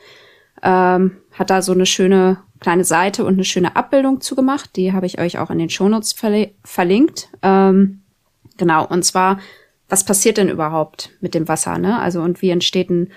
[0.62, 4.76] ähm, hat da so eine schöne kleine Seite und eine schöne Abbildung zugemacht.
[4.76, 7.28] Die habe ich euch auch in den Shownotes verli verlinkt.
[7.42, 8.02] Ähm,
[8.56, 9.40] genau, und zwar,
[9.88, 11.78] was passiert denn überhaupt mit dem Wasser?
[11.78, 11.98] Ne?
[11.98, 13.12] Also und wie entsteht ein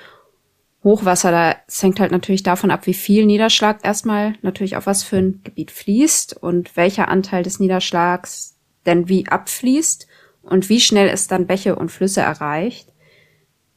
[0.84, 1.32] Hochwasser?
[1.32, 5.42] Da hängt halt natürlich davon ab, wie viel Niederschlag erstmal natürlich auf was für ein
[5.44, 10.08] Gebiet fließt und welcher Anteil des Niederschlags denn wie abfließt
[10.42, 12.90] und wie schnell es dann Bäche und Flüsse erreicht.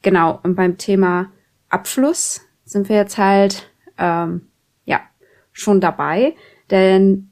[0.01, 1.31] Genau, und beim Thema
[1.67, 4.41] Abfluss sind wir jetzt halt ähm,
[5.59, 6.35] schon dabei,
[6.71, 7.29] denn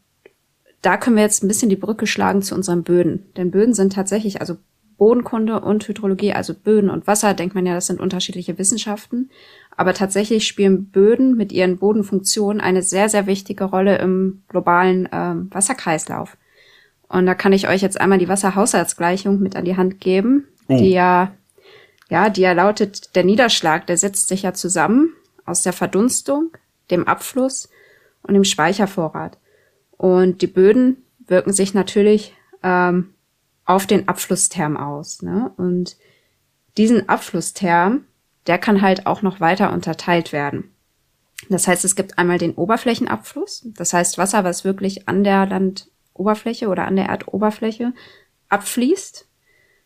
[0.82, 3.26] da können wir jetzt ein bisschen die Brücke schlagen zu unseren Böden.
[3.36, 4.58] Denn Böden sind tatsächlich, also
[4.98, 9.30] Bodenkunde und Hydrologie, also Böden und Wasser, denkt man ja, das sind unterschiedliche Wissenschaften.
[9.76, 15.50] Aber tatsächlich spielen Böden mit ihren Bodenfunktionen eine sehr, sehr wichtige Rolle im globalen ähm,
[15.52, 16.38] Wasserkreislauf.
[17.10, 20.78] Und da kann ich euch jetzt einmal die Wasserhaushaltsgleichung mit an die Hand geben, oh.
[20.78, 21.32] die ja,
[22.10, 25.14] ja, die ja lautet, der Niederschlag, der setzt sich ja zusammen
[25.48, 26.52] aus der Verdunstung,
[26.92, 27.70] dem Abfluss
[28.24, 29.38] und dem Speichervorrat.
[29.92, 33.14] Und die Böden wirken sich natürlich ähm,
[33.66, 35.22] auf den Abflussterm aus.
[35.22, 35.52] Ne?
[35.58, 35.98] Und
[36.78, 38.06] diesen Abflussterm,
[38.46, 40.74] der kann halt auch noch weiter unterteilt werden.
[41.50, 46.68] Das heißt, es gibt einmal den Oberflächenabfluss, das heißt Wasser, was wirklich an der Landoberfläche
[46.68, 47.94] oder an der Erdoberfläche
[48.50, 49.28] abfließt.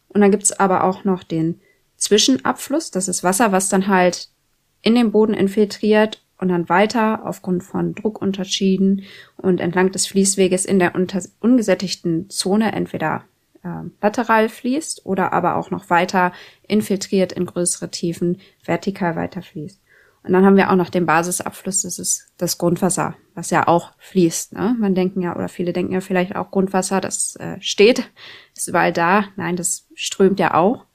[0.07, 1.59] Und dann gibt's aber auch noch den
[1.97, 4.29] Zwischenabfluss, das ist Wasser, was dann halt
[4.81, 9.03] in den Boden infiltriert und dann weiter aufgrund von Druckunterschieden
[9.37, 10.93] und entlang des Fließweges in der
[11.39, 13.23] ungesättigten Zone entweder
[13.63, 16.33] äh, lateral fließt oder aber auch noch weiter
[16.67, 19.79] infiltriert in größere Tiefen vertikal weiterfließt.
[20.23, 23.93] Und dann haben wir auch noch den Basisabfluss, das ist das Grundwasser, was ja auch
[23.97, 24.53] fließt.
[24.53, 24.75] Ne?
[24.79, 28.11] Man denken ja, oder viele denken ja vielleicht auch Grundwasser, das äh, steht,
[28.55, 29.25] ist überall da.
[29.35, 30.85] Nein, das strömt ja auch.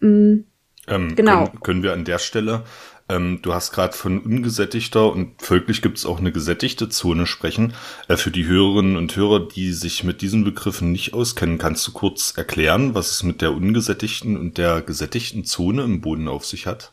[0.00, 0.46] Mhm.
[0.88, 1.44] Ähm, genau.
[1.44, 2.64] Können, können wir an der Stelle
[3.08, 7.72] ähm, du hast gerade von ungesättigter und folglich gibt es auch eine gesättigte Zone sprechen.
[8.08, 11.92] Äh, für die Hörerinnen und Hörer, die sich mit diesen Begriffen nicht auskennen, kannst du
[11.92, 16.66] kurz erklären, was es mit der ungesättigten und der gesättigten Zone im Boden auf sich
[16.66, 16.92] hat?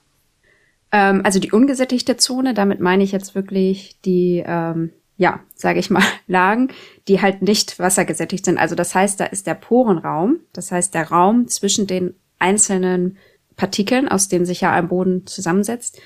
[0.91, 5.89] Ähm, also die ungesättigte Zone, damit meine ich jetzt wirklich die, ähm, ja, sage ich
[5.89, 6.69] mal, Lagen,
[7.07, 8.59] die halt nicht wassergesättigt sind.
[8.59, 13.17] Also das heißt, da ist der Porenraum, das heißt der Raum zwischen den einzelnen
[13.55, 15.99] Partikeln, aus denen sich ja ein Boden zusammensetzt,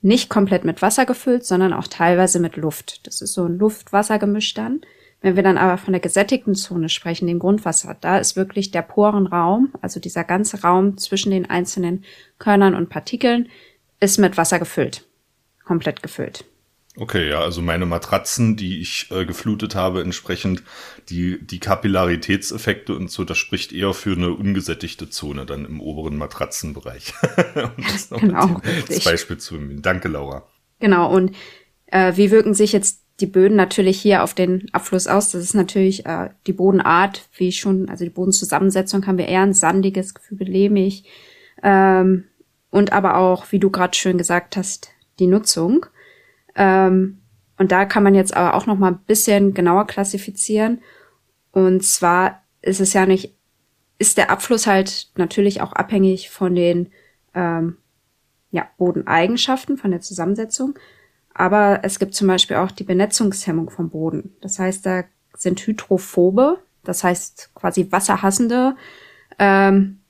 [0.00, 3.06] nicht komplett mit Wasser gefüllt, sondern auch teilweise mit Luft.
[3.06, 4.80] Das ist so ein Luft-Wasser-Gemisch dann.
[5.20, 8.82] Wenn wir dann aber von der gesättigten Zone sprechen, dem Grundwasser, da ist wirklich der
[8.82, 12.04] Porenraum, also dieser ganze Raum zwischen den einzelnen
[12.38, 13.48] Körnern und Partikeln,
[13.98, 15.04] ist mit Wasser gefüllt.
[15.64, 16.44] Komplett gefüllt.
[17.00, 20.64] Okay, ja, also meine Matratzen, die ich äh, geflutet habe, entsprechend
[21.08, 26.16] die, die Kapillaritätseffekte und so, das spricht eher für eine ungesättigte Zone dann im oberen
[26.16, 27.14] Matratzenbereich.
[27.76, 29.80] um das noch genau, als Beispiel zu nehmen.
[29.80, 30.44] Danke, Laura.
[30.80, 31.36] Genau, und
[31.86, 35.30] äh, wie wirken sich jetzt die Böden natürlich hier auf den Abfluss aus?
[35.30, 39.54] Das ist natürlich äh, die Bodenart, wie schon, also die Bodenzusammensetzung haben wir eher ein
[39.54, 41.04] sandiges Gefüge, lehmig.
[41.62, 42.24] Ähm,
[42.70, 45.86] und aber auch, wie du gerade schön gesagt hast, die Nutzung.
[46.58, 47.22] Ähm,
[47.56, 50.82] und da kann man jetzt aber auch noch mal ein bisschen genauer klassifizieren.
[51.52, 53.34] Und zwar ist es ja nicht,
[53.98, 56.92] ist der Abfluss halt natürlich auch abhängig von den
[57.34, 57.78] ähm,
[58.50, 60.78] ja, Bodeneigenschaften, von der Zusammensetzung.
[61.34, 64.36] Aber es gibt zum Beispiel auch die Benetzungshemmung vom Boden.
[64.40, 68.74] Das heißt, da sind Hydrophobe, das heißt quasi wasserhassende
[69.38, 70.00] ähm,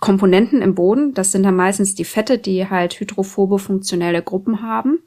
[0.00, 1.14] Komponenten im Boden.
[1.14, 4.98] Das sind dann meistens die Fette, die halt hydrophobe funktionelle Gruppen haben,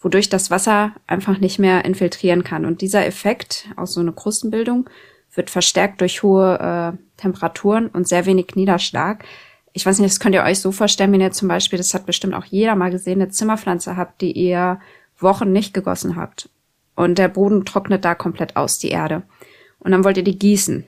[0.00, 2.64] wodurch das Wasser einfach nicht mehr infiltrieren kann.
[2.64, 4.88] Und dieser Effekt aus so einer Krustenbildung
[5.34, 9.24] wird verstärkt durch hohe äh, Temperaturen und sehr wenig Niederschlag.
[9.72, 12.06] Ich weiß nicht, das könnt ihr euch so vorstellen, wenn ihr zum Beispiel, das hat
[12.06, 14.80] bestimmt auch jeder mal gesehen, eine Zimmerpflanze habt, die ihr
[15.18, 16.48] Wochen nicht gegossen habt.
[16.94, 19.22] Und der Boden trocknet da komplett aus, die Erde.
[19.80, 20.84] Und dann wollt ihr die gießen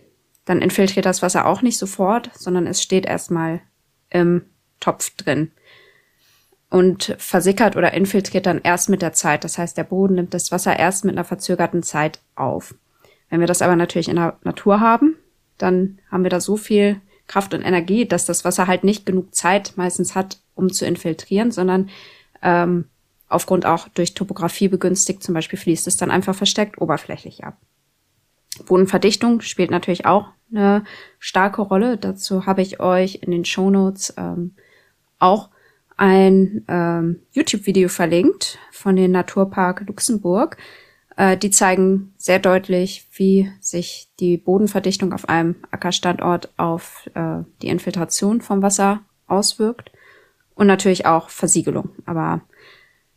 [0.50, 3.60] dann infiltriert das Wasser auch nicht sofort, sondern es steht erstmal
[4.08, 4.46] im
[4.80, 5.52] Topf drin
[6.70, 9.44] und versickert oder infiltriert dann erst mit der Zeit.
[9.44, 12.74] Das heißt, der Boden nimmt das Wasser erst mit einer verzögerten Zeit auf.
[13.28, 15.14] Wenn wir das aber natürlich in der Natur haben,
[15.56, 19.32] dann haben wir da so viel Kraft und Energie, dass das Wasser halt nicht genug
[19.32, 21.90] Zeit meistens hat, um zu infiltrieren, sondern
[22.42, 22.86] ähm,
[23.28, 27.56] aufgrund auch durch Topografie begünstigt zum Beispiel fließt es dann einfach verstärkt oberflächlich ab.
[28.66, 30.84] Bodenverdichtung spielt natürlich auch eine
[31.18, 31.96] starke Rolle.
[31.96, 34.54] Dazu habe ich euch in den Shownotes ähm,
[35.18, 35.50] auch
[35.96, 40.56] ein ähm, YouTube-Video verlinkt von den Naturpark Luxemburg.
[41.16, 47.68] Äh, die zeigen sehr deutlich, wie sich die Bodenverdichtung auf einem Ackerstandort auf äh, die
[47.68, 49.92] Infiltration vom Wasser auswirkt
[50.54, 51.90] und natürlich auch Versiegelung.
[52.06, 52.40] Aber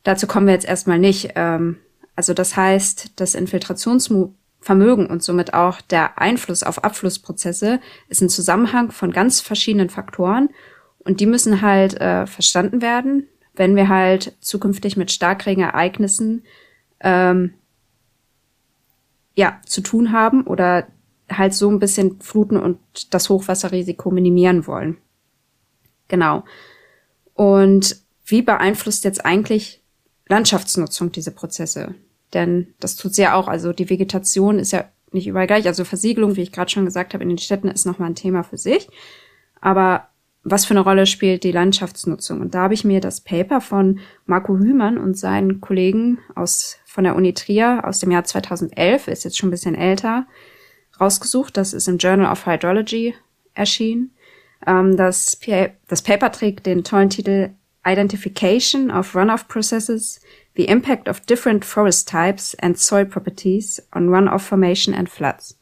[0.04, 1.32] dazu kommen wir jetzt erstmal nicht.
[1.36, 1.78] Ähm,
[2.16, 4.34] also das heißt, das Infiltrationsmu
[4.64, 10.50] Vermögen und somit auch der Einfluss auf Abflussprozesse ist ein Zusammenhang von ganz verschiedenen Faktoren
[11.00, 16.44] und die müssen halt äh, verstanden werden, wenn wir halt zukünftig mit Starkregenereignissen
[17.02, 17.54] ähm,
[19.36, 20.88] ja zu tun haben oder
[21.30, 24.98] halt so ein bisschen Fluten und das Hochwasserrisiko minimieren wollen.
[26.08, 26.46] Genau.
[27.34, 29.84] Und wie beeinflusst jetzt eigentlich
[30.28, 31.96] Landschaftsnutzung diese Prozesse?
[32.34, 33.48] Denn das tut sie ja auch.
[33.48, 35.68] Also die Vegetation ist ja nicht überall gleich.
[35.68, 38.44] Also Versiegelung, wie ich gerade schon gesagt habe, in den Städten ist nochmal ein Thema
[38.44, 38.90] für sich.
[39.62, 40.08] Aber
[40.44, 42.42] was für eine Rolle spielt die Landschaftsnutzung?
[42.42, 47.06] Und da habe ich mir das Paper von Marco Hümann und seinen Kollegen aus, von
[47.06, 50.28] der Uni Trier aus dem Jahr 2011, ist jetzt schon ein bisschen älter,
[51.00, 51.56] rausgesucht.
[51.56, 53.16] Das ist im Journal of Hydrology
[53.54, 54.12] erschienen.
[54.68, 55.40] Ähm, das,
[55.88, 57.52] das Paper trägt den tollen Titel
[57.86, 60.20] Identification of Runoff Processes
[60.56, 65.60] The Impact of Different Forest Types and Soil Properties on Runoff Formation and Floods.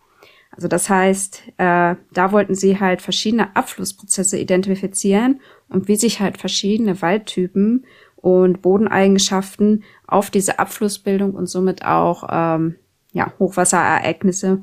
[0.51, 6.38] Also das heißt, äh, da wollten sie halt verschiedene Abflussprozesse identifizieren und wie sich halt
[6.38, 7.86] verschiedene Waldtypen
[8.17, 12.75] und Bodeneigenschaften auf diese Abflussbildung und somit auch ähm,
[13.13, 14.62] ja, Hochwasserereignisse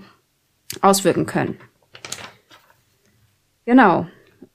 [0.83, 1.59] auswirken können.
[3.65, 4.07] Genau.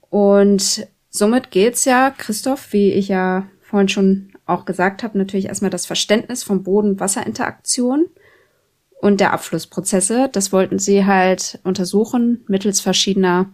[0.08, 5.70] Und somit geht's ja, Christoph, wie ich ja vorhin schon auch gesagt habe, natürlich erstmal
[5.70, 8.06] das Verständnis von Boden-Wasser-Interaktion
[9.00, 10.28] und der Abflussprozesse.
[10.32, 13.46] Das wollten sie halt untersuchen mittels verschiedener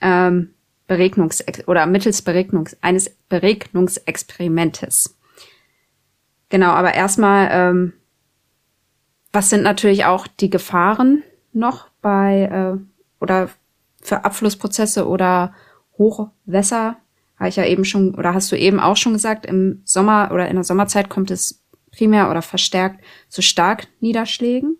[0.00, 0.54] ähm,
[0.88, 5.14] Beregnungs- oder mittels Beregnungs eines Beregnungsexperimentes.
[6.48, 7.92] Genau, aber erstmal, ähm,
[9.30, 11.22] was sind natürlich auch die Gefahren
[11.52, 12.78] noch bei äh,
[13.20, 13.50] oder
[14.00, 15.52] für Abflussprozesse oder
[15.98, 16.96] Hochwässer
[17.38, 20.48] habe ich ja eben schon, oder hast du eben auch schon gesagt, im Sommer oder
[20.48, 24.76] in der Sommerzeit kommt es primär oder verstärkt zu Starkniederschlägen,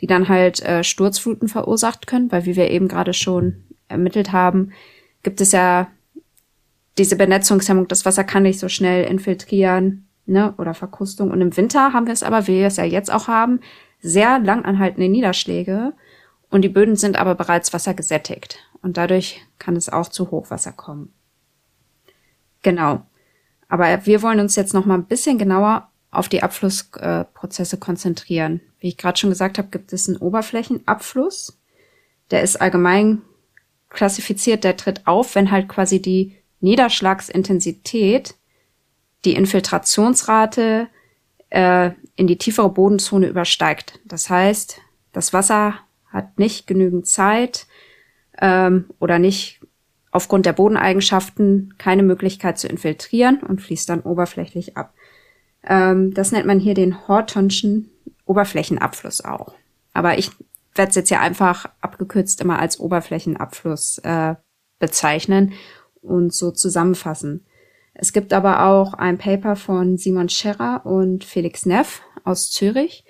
[0.00, 4.72] die dann halt äh, Sturzfluten verursacht können, weil wie wir eben gerade schon ermittelt haben,
[5.22, 5.88] gibt es ja
[6.98, 11.30] diese Benetzungshemmung, das Wasser kann nicht so schnell infiltrieren, ne, oder Verkrustung.
[11.30, 13.60] Und im Winter haben wir es aber, wie wir es ja jetzt auch haben,
[14.00, 15.92] sehr langanhaltende Niederschläge
[16.48, 18.58] und die Böden sind aber bereits wassergesättigt.
[18.82, 21.12] Und dadurch kann es auch zu Hochwasser kommen.
[22.62, 23.06] Genau.
[23.68, 28.60] Aber wir wollen uns jetzt noch mal ein bisschen genauer auf die Abflussprozesse konzentrieren.
[28.80, 31.56] Wie ich gerade schon gesagt habe, gibt es einen Oberflächenabfluss.
[32.32, 33.22] Der ist allgemein
[33.90, 38.34] klassifiziert, der tritt auf, wenn halt quasi die Niederschlagsintensität,
[39.24, 40.88] die Infiltrationsrate
[41.50, 44.00] äh, in die tiefere Bodenzone übersteigt.
[44.04, 44.80] Das heißt,
[45.12, 45.74] das Wasser
[46.08, 47.66] hat nicht genügend Zeit
[48.40, 49.60] ähm, oder nicht
[50.10, 54.92] aufgrund der Bodeneigenschaften keine Möglichkeit zu infiltrieren und fließt dann oberflächlich ab.
[55.64, 57.90] Ähm, das nennt man hier den Hortonschen
[58.24, 59.54] Oberflächenabfluss auch.
[59.92, 60.30] Aber ich
[60.74, 64.34] werde es jetzt ja einfach abgekürzt immer als Oberflächenabfluss äh,
[64.78, 65.52] bezeichnen
[66.00, 67.44] und so zusammenfassen.
[67.92, 73.04] Es gibt aber auch ein Paper von Simon Scherrer und Felix Neff aus Zürich.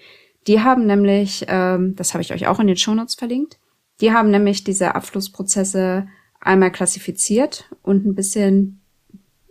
[0.46, 3.59] Die haben nämlich, ähm, das habe ich euch auch in den Shownotes verlinkt,
[4.00, 6.06] die haben nämlich diese Abflussprozesse
[6.40, 8.80] einmal klassifiziert und ein bisschen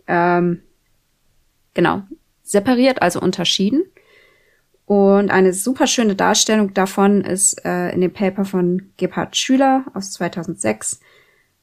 [0.06, 0.62] ähm,
[1.74, 2.02] genau
[2.42, 3.84] separiert, also unterschieden.
[4.86, 10.10] Und eine super schöne Darstellung davon ist äh, in dem Paper von Gebhard Schüler aus
[10.10, 10.98] 2006,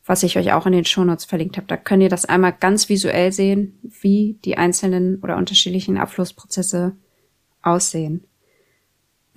[0.06, 1.67] was ich euch auch in den Shownotes verlinkt habe.
[1.67, 6.95] Da könnt ihr das einmal ganz visuell sehen, wie die einzelnen oder unterschiedlichen Abflussprozesse
[7.62, 8.23] aussehen.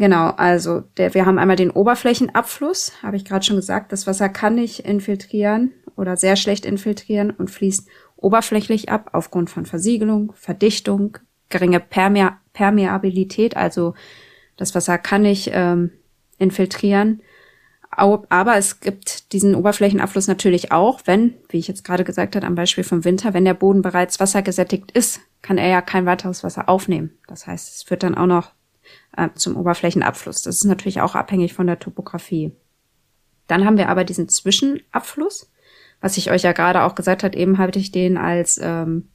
[0.00, 3.92] Genau, also der, wir haben einmal den Oberflächenabfluss, habe ich gerade schon gesagt.
[3.92, 7.86] Das Wasser kann nicht infiltrieren oder sehr schlecht infiltrieren und fließt
[8.16, 11.18] oberflächlich ab aufgrund von Versiegelung, Verdichtung,
[11.50, 13.92] geringe Permea Permeabilität, also
[14.56, 15.90] das Wasser kann nicht ähm,
[16.38, 17.20] infiltrieren.
[17.90, 22.54] Aber es gibt diesen Oberflächenabfluss natürlich auch, wenn, wie ich jetzt gerade gesagt habe, am
[22.54, 26.70] Beispiel vom Winter, wenn der Boden bereits wassergesättigt ist, kann er ja kein weiteres Wasser
[26.70, 27.18] aufnehmen.
[27.26, 28.52] Das heißt, es führt dann auch noch
[29.16, 30.42] äh, zum Oberflächenabfluss.
[30.42, 32.52] Das ist natürlich auch abhängig von der Topografie.
[33.46, 35.50] Dann haben wir aber diesen Zwischenabfluss,
[36.00, 39.08] was ich euch ja gerade auch gesagt hat, eben habe ich den als ähm,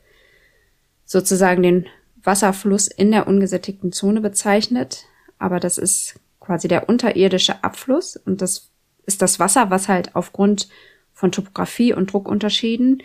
[1.05, 1.85] sozusagen den
[2.21, 5.05] Wasserfluss in der ungesättigten Zone bezeichnet.
[5.39, 8.71] Aber das ist quasi der unterirdische Abfluss und das
[9.05, 10.67] ist das Wasser, was halt aufgrund
[11.13, 13.01] von Topografie und Druckunterschieden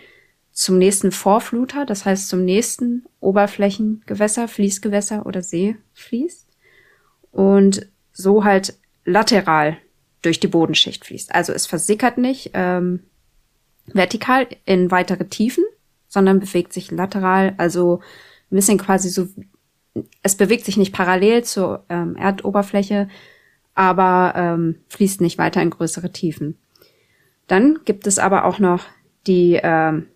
[0.51, 6.50] zum nächsten Vorfluter, das heißt zum nächsten Oberflächengewässer, Fließgewässer oder See fließt
[7.31, 9.77] und so halt lateral
[10.21, 11.33] durch die Bodenschicht fließt.
[11.33, 13.01] Also es versickert nicht ähm,
[13.87, 15.63] vertikal in weitere Tiefen,
[16.07, 18.01] sondern bewegt sich lateral, also
[18.51, 19.27] ein bisschen quasi so,
[20.21, 23.09] es bewegt sich nicht parallel zur ähm, Erdoberfläche,
[23.73, 26.57] aber ähm, fließt nicht weiter in größere Tiefen.
[27.47, 28.85] Dann gibt es aber auch noch
[29.27, 30.07] die ähm,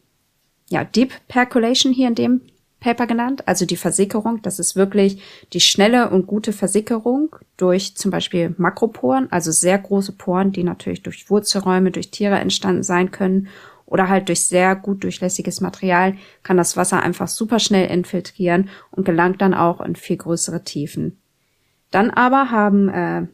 [0.70, 2.42] ja, Deep Percolation hier in dem
[2.80, 4.42] Paper genannt, also die Versickerung.
[4.42, 5.22] Das ist wirklich
[5.54, 11.02] die schnelle und gute Versickerung durch zum Beispiel Makroporen, also sehr große Poren, die natürlich
[11.04, 13.48] durch Wurzelräume, durch Tiere entstanden sein können
[13.86, 19.06] oder halt durch sehr gut durchlässiges Material kann das Wasser einfach super schnell infiltrieren und
[19.06, 21.20] gelangt dann auch in viel größere Tiefen.
[21.92, 23.28] Dann aber haben äh,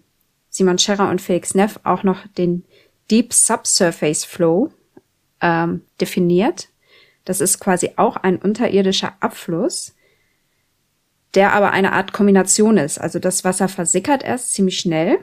[0.50, 2.66] Simon Scherrer und Felix Neff auch noch den
[3.10, 4.72] Deep Subsurface Flow
[5.42, 6.70] ähm, definiert.
[7.26, 9.96] Das ist quasi auch ein unterirdischer Abfluss,
[11.36, 13.00] der aber eine Art Kombination ist.
[13.00, 15.20] Also das Wasser versickert erst ziemlich schnell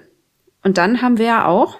[0.62, 1.78] und dann haben wir ja auch,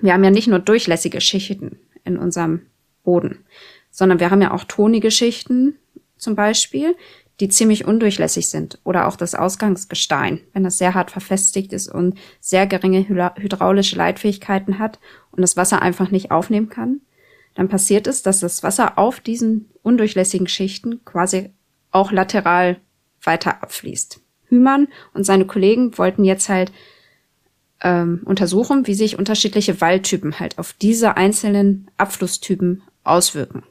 [0.00, 2.66] wir haben ja nicht nur durchlässige Schichten in unserem
[3.02, 3.44] Boden,
[3.90, 5.76] sondern wir haben ja auch tonige Schichten
[6.16, 6.96] zum Beispiel,
[7.40, 12.18] die ziemlich undurchlässig sind oder auch das Ausgangsgestein, wenn das sehr hart verfestigt ist und
[12.40, 14.98] sehr geringe hydraulische Leitfähigkeiten hat
[15.30, 17.00] und das Wasser einfach nicht aufnehmen kann,
[17.58, 21.50] dann passiert es, dass das Wasser auf diesen undurchlässigen Schichten quasi
[21.90, 22.76] auch lateral
[23.20, 24.20] weiter abfließt.
[24.44, 26.70] Hümann und seine Kollegen wollten jetzt halt
[27.82, 33.64] ähm, untersuchen, wie sich unterschiedliche Waldtypen halt auf diese einzelnen Abflusstypen auswirken.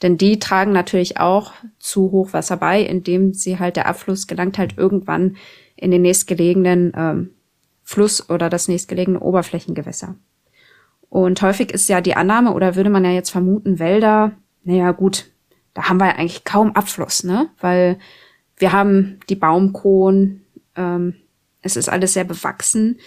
[0.00, 4.78] Denn die tragen natürlich auch zu Hochwasser bei, indem sie halt der Abfluss gelangt halt
[4.78, 5.38] irgendwann
[5.74, 7.30] in den nächstgelegenen ähm,
[7.82, 10.14] Fluss oder das nächstgelegene Oberflächengewässer.
[11.10, 14.32] Und häufig ist ja die Annahme, oder würde man ja jetzt vermuten, Wälder,
[14.64, 15.30] naja gut,
[15.74, 17.48] da haben wir ja eigentlich kaum Abfluss, ne?
[17.60, 17.98] Weil
[18.56, 20.44] wir haben die Baumkronen,
[20.76, 21.14] ähm,
[21.62, 22.98] es ist alles sehr bewachsen.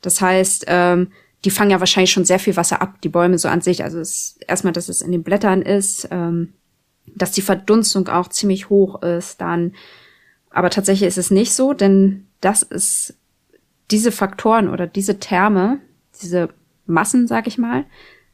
[0.00, 1.12] Das heißt, ähm,
[1.44, 3.82] die fangen ja wahrscheinlich schon sehr viel Wasser ab, die Bäume so an sich.
[3.82, 6.54] Also es, erstmal, dass es in den Blättern ist, ähm,
[7.06, 9.72] dass die Verdunstung auch ziemlich hoch ist, dann.
[10.50, 13.14] Aber tatsächlich ist es nicht so, denn das ist
[13.90, 15.80] diese Faktoren oder diese Terme,
[16.22, 16.50] diese
[16.90, 17.84] Massen, sag ich mal,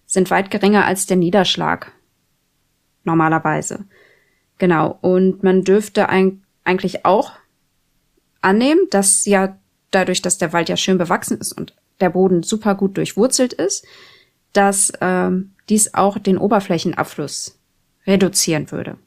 [0.06, 1.92] sind weit geringer als der Niederschlag.
[3.04, 3.84] Normalerweise.
[4.58, 4.98] Genau.
[5.00, 7.32] Und man dürfte ein, eigentlich auch
[8.40, 9.58] annehmen, dass ja
[9.90, 13.86] dadurch, dass der Wald ja schön bewachsen ist und der Boden super gut durchwurzelt ist,
[14.52, 17.58] dass ähm, dies auch den Oberflächenabfluss
[18.06, 18.98] reduzieren würde.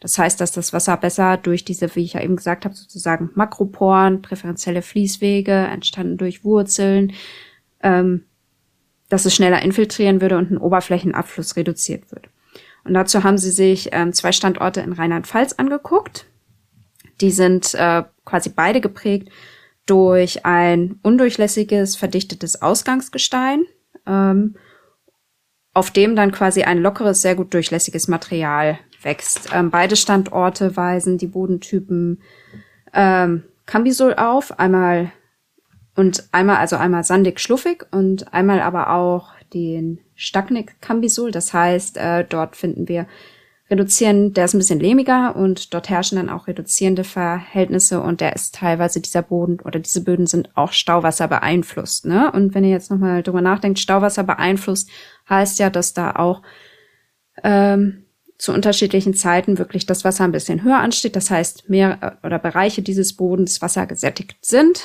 [0.00, 3.30] Das heißt, dass das Wasser besser durch diese, wie ich ja eben gesagt habe, sozusagen
[3.34, 7.12] Makroporen, präferenzielle Fließwege, entstanden durch Wurzeln,
[7.82, 8.24] ähm,
[9.08, 12.28] dass es schneller infiltrieren würde und ein Oberflächenabfluss reduziert wird.
[12.84, 16.26] Und dazu haben sie sich ähm, zwei Standorte in Rheinland-Pfalz angeguckt.
[17.20, 19.28] Die sind äh, quasi beide geprägt
[19.86, 23.64] durch ein undurchlässiges, verdichtetes Ausgangsgestein,
[24.06, 24.56] ähm,
[25.72, 29.50] auf dem dann quasi ein lockeres, sehr gut durchlässiges Material wächst.
[29.52, 32.22] Ähm, beide Standorte weisen die Bodentypen
[32.92, 35.10] ähm, Cambisol auf, einmal
[35.96, 41.30] und einmal, also einmal sandig schluffig und einmal aber auch den Stagnik Cambisol.
[41.30, 43.06] Das heißt, äh, dort finden wir
[43.70, 48.34] reduzieren, der ist ein bisschen lehmiger und dort herrschen dann auch reduzierende Verhältnisse und der
[48.34, 52.04] ist teilweise dieser Boden oder diese Böden sind auch Stauwasser beeinflusst.
[52.04, 52.30] Ne?
[52.32, 54.90] Und wenn ihr jetzt nochmal drüber nachdenkt, Stauwasser beeinflusst,
[55.28, 56.42] heißt ja, dass da auch
[57.42, 58.04] ähm,
[58.36, 61.16] zu unterschiedlichen Zeiten wirklich das Wasser ein bisschen höher ansteht.
[61.16, 64.82] Das heißt, mehr oder Bereiche dieses Bodens Wasser gesättigt sind,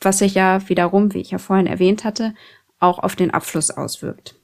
[0.00, 2.34] was sich ja wiederum, wie ich ja vorhin erwähnt hatte,
[2.78, 4.37] auch auf den Abfluss auswirkt.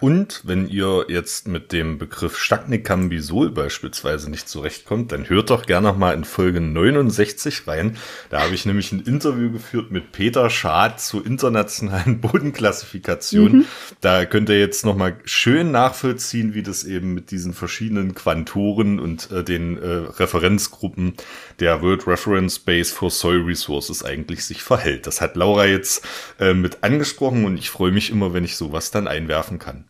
[0.00, 5.92] Und wenn ihr jetzt mit dem Begriff Stagnicambisol beispielsweise nicht zurechtkommt, dann hört doch gerne
[5.94, 7.96] mal in Folge 69 rein.
[8.28, 13.52] Da habe ich nämlich ein Interview geführt mit Peter Schad zur internationalen Bodenklassifikation.
[13.52, 13.64] Mhm.
[14.00, 19.00] Da könnt ihr jetzt noch mal schön nachvollziehen, wie das eben mit diesen verschiedenen Quantoren
[19.00, 21.14] und äh, den äh, Referenzgruppen
[21.58, 25.06] der World Reference Base for Soil Resources eigentlich sich verhält.
[25.06, 26.04] Das hat Laura jetzt
[26.38, 29.85] äh, mit angesprochen und ich freue mich immer, wenn ich sowas dann einwerfen kann.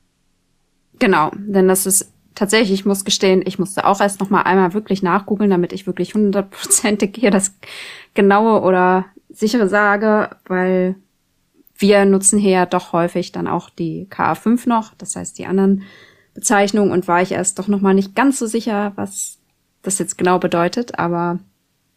[0.99, 4.75] Genau, denn das ist tatsächlich, ich muss gestehen, ich musste auch erst noch mal einmal
[4.75, 7.55] wirklich nachgoogeln, damit ich wirklich hundertprozentig hier das
[8.15, 10.97] genaue oder sichere sage, weil
[11.79, 15.83] wir nutzen hier ja doch häufig dann auch die KA5 noch, das heißt die anderen
[16.35, 19.39] Bezeichnungen und war ich erst doch noch mal nicht ganz so sicher, was
[19.83, 21.39] das jetzt genau bedeutet, aber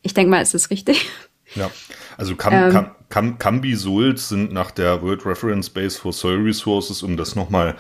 [0.02, 1.10] ich denke mal, es ist richtig.
[1.56, 1.70] Ja,
[2.18, 7.04] also Cam, ähm, Cam, Cam, Cambisols sind nach der World Reference Base for Soil Resources,
[7.04, 7.76] um das nochmal,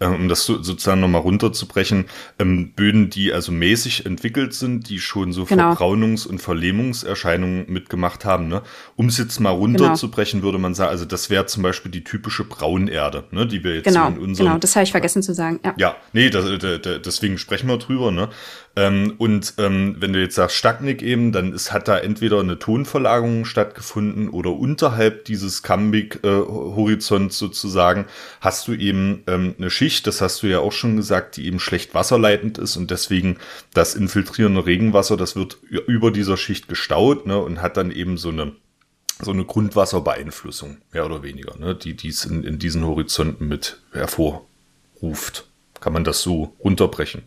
[0.00, 2.06] äh, um das so, sozusagen nochmal runterzubrechen,
[2.38, 5.72] ähm, Böden, die also mäßig entwickelt sind, die schon so genau.
[5.72, 8.48] Verbraunungs- und Verlehmungserscheinungen mitgemacht haben.
[8.48, 8.62] Ne?
[8.96, 10.48] Um es jetzt mal runterzubrechen, genau.
[10.48, 13.84] würde man sagen, also das wäre zum Beispiel die typische Braunerde, ne, die wir jetzt
[13.84, 14.48] genau, in unserem...
[14.48, 15.60] Genau, das habe ich vergessen zu sagen.
[15.64, 18.10] Ja, ja nee, das, deswegen sprechen wir drüber.
[18.10, 18.28] Ne?
[18.74, 22.58] Ähm, und ähm, wenn du jetzt sagst Stagnik eben, dann ist, hat da entweder eine
[22.58, 28.06] Tonverlagerung stattgefunden oder unterhalb dieses Kambik-Horizonts äh, sozusagen
[28.40, 31.60] hast du eben ähm, eine Schicht, das hast du ja auch schon gesagt, die eben
[31.60, 33.36] schlecht wasserleitend ist und deswegen
[33.74, 38.30] das infiltrierende Regenwasser, das wird über dieser Schicht gestaut ne, und hat dann eben so
[38.30, 38.52] eine
[39.20, 45.46] so eine Grundwasserbeeinflussung, mehr oder weniger, ne, die dies in, in diesen Horizonten mit hervorruft.
[45.80, 47.22] Kann man das so runterbrechen?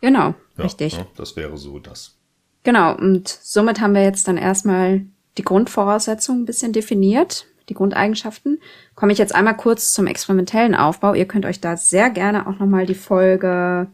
[0.00, 0.92] Genau, ja, richtig.
[0.92, 2.16] Ja, das wäre so das.
[2.62, 5.06] Genau, und somit haben wir jetzt dann erstmal
[5.38, 8.60] die Grundvoraussetzungen ein bisschen definiert, die Grundeigenschaften.
[8.94, 11.14] Komme ich jetzt einmal kurz zum experimentellen Aufbau.
[11.14, 13.86] Ihr könnt euch da sehr gerne auch nochmal die Folge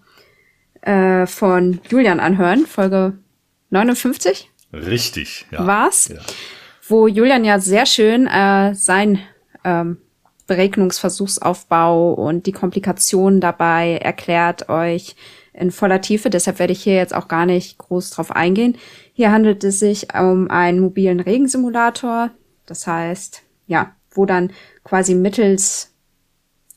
[0.81, 3.19] äh, von Julian anhören, Folge
[3.71, 4.51] 59.
[4.73, 5.67] Richtig, ja.
[5.67, 6.09] War's?
[6.09, 6.21] Ja.
[6.89, 9.21] Wo Julian ja sehr schön äh, sein
[9.65, 9.99] ähm,
[10.47, 15.17] Beregnungsversuchsaufbau und die Komplikationen dabei erklärt euch
[15.55, 16.31] in voller Tiefe.
[16.31, 18.77] Deshalb werde ich hier jetzt auch gar nicht groß drauf eingehen.
[19.13, 22.31] Hier handelt es sich um einen mobilen Regensimulator.
[22.67, 24.53] Das heißt, ja, wo dann
[24.83, 25.95] quasi mittels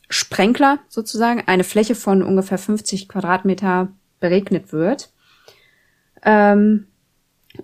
[0.09, 5.11] Sprenkler sozusagen eine Fläche von ungefähr 50 Quadratmeter beregnet wird.
[6.23, 6.87] Ähm,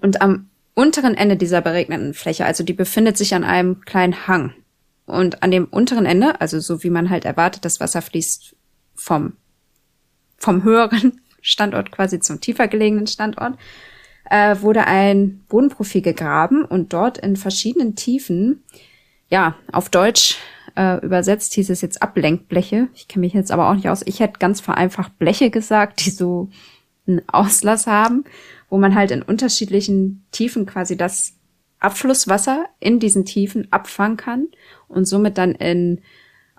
[0.02, 4.54] und am unteren Ende dieser beregneten Fläche, also die befindet sich an einem kleinen Hang.
[5.06, 8.56] Und an dem unteren Ende, also so wie man halt erwartet, das Wasser fließt
[8.96, 9.34] vom,
[10.44, 13.58] vom höheren Standort quasi zum tiefer gelegenen Standort,
[14.30, 18.64] äh, wurde ein Bodenprofil gegraben und dort in verschiedenen Tiefen,
[19.30, 20.38] ja, auf Deutsch
[20.76, 22.88] äh, übersetzt hieß es jetzt Ablenkbleche.
[22.94, 24.02] Ich kenne mich jetzt aber auch nicht aus.
[24.06, 26.50] Ich hätte ganz vereinfacht Bleche gesagt, die so
[27.08, 28.24] einen Auslass haben,
[28.70, 31.34] wo man halt in unterschiedlichen Tiefen quasi das
[31.80, 34.48] Abflusswasser in diesen Tiefen abfangen kann
[34.88, 36.02] und somit dann in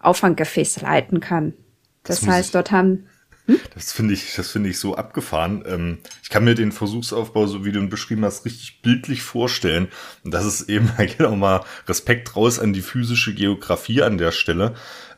[0.01, 1.55] Auffanggefäße leiten kann.
[2.03, 3.07] Das, das heißt, dort haben
[3.47, 3.61] hm?
[3.75, 5.65] Das finde ich, das finde ich so abgefahren.
[5.67, 9.89] Ähm, ich kann mir den Versuchsaufbau, so wie du ihn beschrieben hast, richtig bildlich vorstellen.
[10.25, 10.91] Und das ist eben,
[11.25, 14.75] auch mal Respekt raus an die physische Geografie an der Stelle.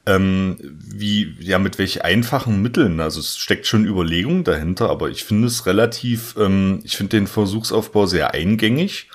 [0.08, 3.00] Ähm, wie, ja, mit welch einfachen Mitteln.
[3.00, 7.26] Also es steckt schon Überlegung dahinter, aber ich finde es relativ, ähm, ich finde den
[7.26, 9.08] Versuchsaufbau sehr eingängig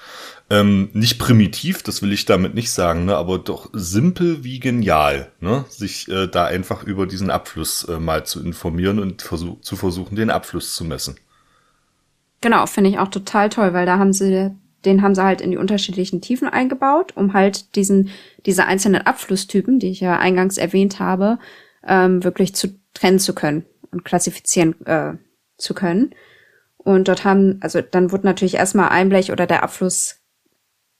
[0.51, 5.31] ähm, nicht primitiv, das will ich damit nicht sagen, ne, aber doch simpel wie genial,
[5.39, 9.77] ne, sich äh, da einfach über diesen Abfluss äh, mal zu informieren und versuch, zu
[9.77, 11.15] versuchen, den Abfluss zu messen.
[12.41, 14.51] Genau, finde ich auch total toll, weil da haben sie,
[14.83, 18.09] den haben sie halt in die unterschiedlichen Tiefen eingebaut, um halt diesen,
[18.45, 21.39] diese einzelnen Abflusstypen, die ich ja eingangs erwähnt habe,
[21.87, 25.13] ähm, wirklich zu trennen zu können und klassifizieren äh,
[25.57, 26.13] zu können.
[26.75, 30.20] Und dort haben, also dann wurde natürlich erstmal ein Blech oder der Abfluss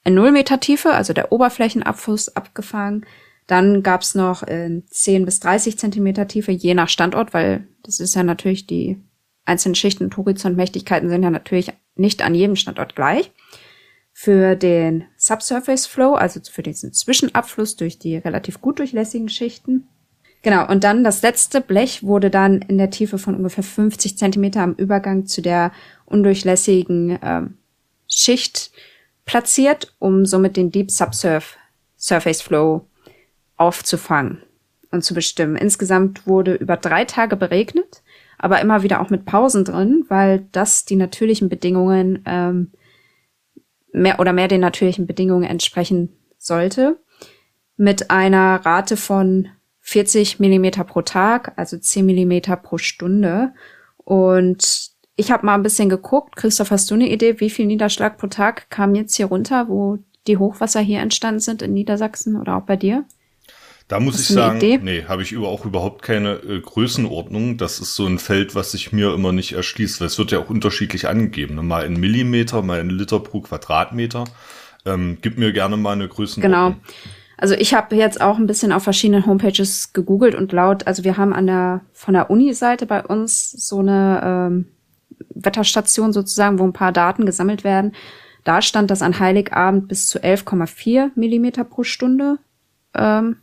[0.03, 3.05] in 0 Meter Tiefe, also der Oberflächenabfluss, abgefangen.
[3.47, 8.15] Dann gab's noch in 10 bis 30 Zentimeter Tiefe, je nach Standort, weil das ist
[8.15, 8.97] ja natürlich die
[9.45, 13.31] einzelnen Schichten und Horizontmächtigkeiten sind ja natürlich nicht an jedem Standort gleich.
[14.13, 19.87] Für den Subsurface Flow, also für diesen Zwischenabfluss durch die relativ gut durchlässigen Schichten.
[20.43, 24.61] Genau, und dann das letzte Blech wurde dann in der Tiefe von ungefähr 50 Zentimeter
[24.61, 25.71] am Übergang zu der
[26.05, 27.57] undurchlässigen ähm,
[28.07, 28.71] Schicht
[29.31, 31.55] platziert, um somit den Deep Subsurf
[31.97, 32.85] Surface Flow
[33.55, 34.43] aufzufangen
[34.91, 35.55] und zu bestimmen.
[35.55, 38.03] Insgesamt wurde über drei Tage beregnet,
[38.37, 42.73] aber immer wieder auch mit Pausen drin, weil das die natürlichen Bedingungen ähm,
[43.93, 46.99] mehr oder mehr den natürlichen Bedingungen entsprechen sollte.
[47.77, 49.47] Mit einer Rate von
[49.79, 53.53] 40 Millimeter pro Tag, also 10 Millimeter pro Stunde.
[53.95, 56.35] Und ich habe mal ein bisschen geguckt.
[56.35, 59.99] Christoph, hast du eine Idee, wie viel Niederschlag pro Tag kam jetzt hier runter, wo
[60.27, 63.05] die Hochwasser hier entstanden sind in Niedersachsen oder auch bei dir?
[63.87, 64.79] Da muss Hast ich sagen, Idee?
[64.81, 67.57] nee, habe ich auch überhaupt keine äh, Größenordnung.
[67.57, 70.39] Das ist so ein Feld, was sich mir immer nicht erschließt, weil es wird ja
[70.39, 71.55] auch unterschiedlich angegeben.
[71.55, 71.63] Ne?
[71.63, 74.23] Mal in Millimeter, mal in Liter pro Quadratmeter.
[74.85, 76.75] Ähm, gib mir gerne mal eine Größenordnung.
[76.75, 76.81] Genau.
[77.35, 81.17] Also ich habe jetzt auch ein bisschen auf verschiedenen Homepages gegoogelt und laut, also wir
[81.17, 84.67] haben an der von der Uni-Seite bei uns so eine ähm,
[85.45, 87.93] Wetterstation sozusagen, wo ein paar Daten gesammelt werden.
[88.43, 92.39] Da stand, dass an Heiligabend bis zu 11,4 Millimeter pro Stunde
[92.95, 93.37] ähm,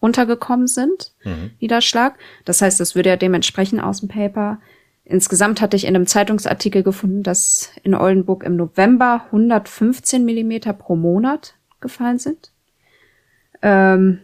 [0.00, 1.50] runtergekommen sind, mhm.
[1.60, 2.18] Niederschlag.
[2.44, 4.60] Das heißt, das würde ja dementsprechend aus dem Paper.
[5.04, 10.96] Insgesamt hatte ich in einem Zeitungsartikel gefunden, dass in Oldenburg im November 115 Millimeter pro
[10.96, 12.52] Monat gefallen sind.
[13.62, 14.20] Ähm,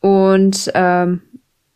[0.00, 1.22] und ähm,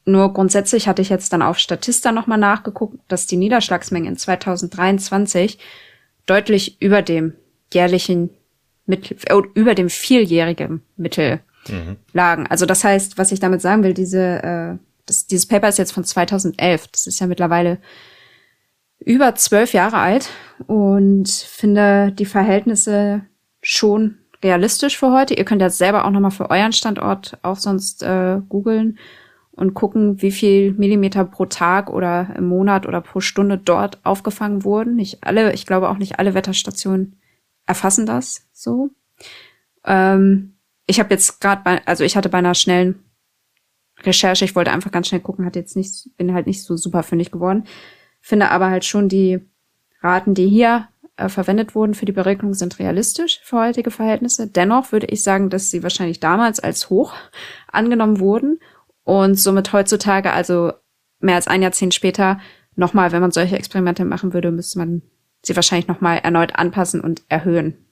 [0.07, 5.59] nur grundsätzlich hatte ich jetzt dann auf Statista nochmal nachgeguckt, dass die Niederschlagsmengen in 2023
[6.27, 7.35] deutlich über dem
[7.73, 8.31] jährlichen
[8.87, 11.97] Mittel, äh, über dem vierjährigen Mittel mhm.
[12.13, 12.47] lagen.
[12.47, 15.93] Also das heißt, was ich damit sagen will, diese, äh, das, dieses Paper ist jetzt
[15.93, 16.87] von 2011.
[16.89, 17.79] Das ist ja mittlerweile
[19.01, 20.31] über zwölf Jahre alt
[20.69, 23.23] und finde die Verhältnisse
[23.61, 25.35] schon realistisch für heute.
[25.35, 28.99] Ihr könnt ja selber auch nochmal für euren Standort auch sonst äh, googeln
[29.57, 34.65] und gucken, wie viel Millimeter pro Tag oder im Monat oder pro Stunde dort aufgefangen
[34.65, 34.95] wurden.
[34.95, 37.19] Nicht alle, ich glaube auch nicht alle Wetterstationen
[37.67, 38.91] erfassen das so.
[39.85, 43.03] Ähm, ich habe jetzt gerade bei, also ich hatte bei einer schnellen
[44.03, 47.03] Recherche, ich wollte einfach ganz schnell gucken, hat jetzt nicht, bin halt nicht so super
[47.03, 47.65] fündig geworden.
[48.21, 49.41] Finde aber halt schon die
[50.03, 54.49] Raten, die hier äh, verwendet wurden für die Berechnung, sind realistisch für heutige Verhältnisse.
[54.49, 57.15] Dennoch würde ich sagen, dass sie wahrscheinlich damals als hoch
[57.73, 58.61] angenommen wurden
[59.07, 60.73] und somit heutzutage, also
[61.21, 62.41] mehr als ein Jahrzehnt später,
[62.75, 65.03] nochmal, wenn man solche Experimente machen würde, müsste man
[65.43, 67.87] sie wahrscheinlich nochmal erneut anpassen und erhöhen.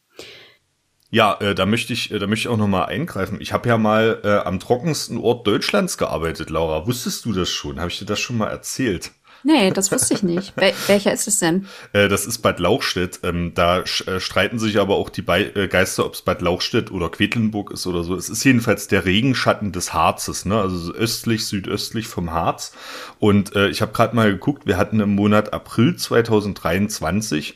[1.11, 3.41] Ja, äh, da möchte ich, äh, da möchte ich auch noch mal eingreifen.
[3.41, 6.89] Ich habe ja mal äh, am trockensten Ort Deutschlands gearbeitet, Laura.
[6.89, 7.79] Wusstest du das schon?
[7.79, 9.12] Habe ich dir das schon mal erzählt?
[9.47, 10.57] Nee, das wusste ich nicht.
[10.57, 11.66] Wel welcher ist es denn?
[11.92, 13.20] Äh, das ist Bad Lauchstädt.
[13.22, 16.90] Ähm, da äh, streiten sich aber auch die Be äh, Geister, ob es Bad Lauchstädt
[16.90, 18.16] oder Quedlinburg ist oder so.
[18.16, 20.59] Es ist jedenfalls der Regenschatten des Harzes, ne?
[20.59, 22.72] also östlich, südöstlich vom Harz.
[23.18, 27.55] Und äh, ich habe gerade mal geguckt, wir hatten im Monat April 2023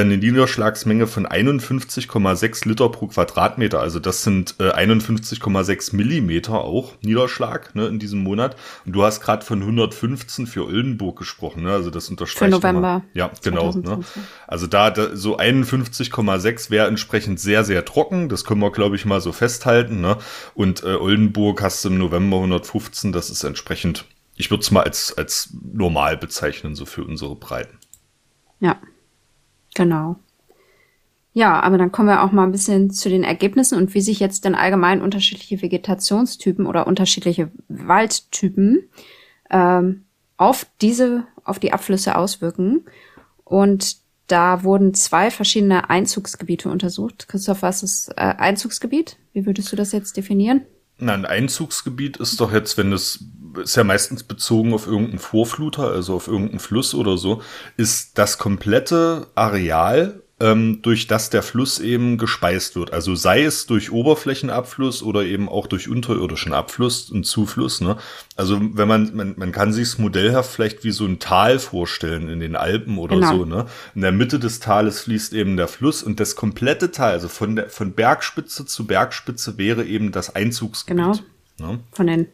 [0.00, 3.80] eine Niederschlagsmenge von 51,6 Liter pro Quadratmeter.
[3.80, 8.56] Also das sind äh, 51,6 Millimeter auch Niederschlag ne, in diesem Monat.
[8.86, 11.64] Und du hast gerade von 115 für Oldenburg gesprochen.
[11.64, 11.72] Ne?
[11.72, 12.52] Also das unterstreicht.
[12.52, 13.02] Für November.
[13.12, 13.72] Ja, genau.
[13.72, 14.00] Ne?
[14.46, 18.28] Also da, da so 51,6 wäre entsprechend sehr, sehr trocken.
[18.28, 20.00] Das können wir, glaube ich, mal so festhalten.
[20.00, 20.16] Ne?
[20.54, 23.12] Und äh, Oldenburg hast du im November 115.
[23.12, 27.78] Das ist entsprechend, ich würde es mal als, als normal bezeichnen, so für unsere Breiten.
[28.60, 28.78] Ja.
[29.74, 30.16] Genau.
[31.34, 34.20] Ja, aber dann kommen wir auch mal ein bisschen zu den Ergebnissen und wie sich
[34.20, 38.88] jetzt denn allgemein unterschiedliche Vegetationstypen oder unterschiedliche Waldtypen
[39.50, 40.04] ähm,
[40.36, 42.84] auf diese, auf die Abflüsse auswirken.
[43.44, 43.96] Und
[44.26, 47.28] da wurden zwei verschiedene Einzugsgebiete untersucht.
[47.28, 49.16] Christoph, was ist äh, Einzugsgebiet?
[49.32, 50.62] Wie würdest du das jetzt definieren?
[50.98, 53.24] Na, ein Einzugsgebiet ist doch jetzt, wenn es
[53.62, 57.42] ist ja meistens bezogen auf irgendeinen Vorfluter, also auf irgendeinen Fluss oder so,
[57.76, 62.92] ist das komplette Areal, ähm, durch das der Fluss eben gespeist wird.
[62.92, 67.80] Also sei es durch Oberflächenabfluss oder eben auch durch unterirdischen Abfluss und Zufluss.
[67.80, 67.96] Ne?
[68.34, 72.40] Also wenn man, man, man kann sich modellhaft vielleicht wie so ein Tal vorstellen in
[72.40, 73.36] den Alpen oder genau.
[73.36, 73.44] so.
[73.44, 73.66] Ne?
[73.94, 77.54] In der Mitte des Tales fließt eben der Fluss und das komplette Tal, also von
[77.54, 81.22] der von Bergspitze zu Bergspitze wäre eben das Einzugsgebiet.
[81.58, 81.72] Genau.
[81.72, 81.78] Ne?
[81.92, 82.26] Von den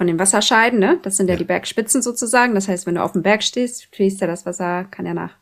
[0.00, 0.98] von den Wasserscheiden, ne?
[1.02, 2.54] Das sind ja, ja, die Bergspitzen sozusagen.
[2.54, 5.32] Das heißt, wenn du auf dem Berg stehst, fließt ja das Wasser, kann ja nach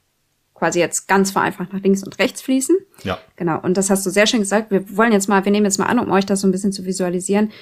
[0.52, 2.76] quasi jetzt ganz vereinfacht nach links und rechts fließen.
[3.04, 3.20] Ja.
[3.36, 3.60] Genau.
[3.60, 4.72] Und das hast du sehr schön gesagt.
[4.72, 6.72] Wir wollen jetzt mal, wir nehmen jetzt mal an, um euch das so ein bisschen
[6.72, 7.52] zu visualisieren.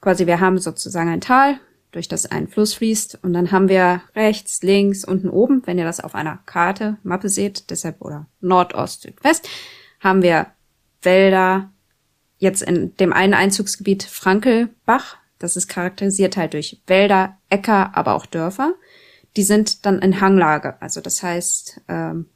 [0.00, 1.60] Quasi, wir haben sozusagen ein Tal,
[1.92, 3.18] durch das ein Fluss fließt.
[3.22, 7.28] Und dann haben wir rechts, links, unten oben, wenn ihr das auf einer Karte, Mappe
[7.28, 9.46] seht, deshalb oder Nordost, Südwest,
[10.00, 10.46] haben wir
[11.02, 11.70] Wälder,
[12.38, 18.26] jetzt in dem einen Einzugsgebiet Frankelbach, das ist charakterisiert halt durch Wälder, Äcker, aber auch
[18.26, 18.74] Dörfer.
[19.36, 22.26] Die sind dann in Hanglage, also das heißt ähm,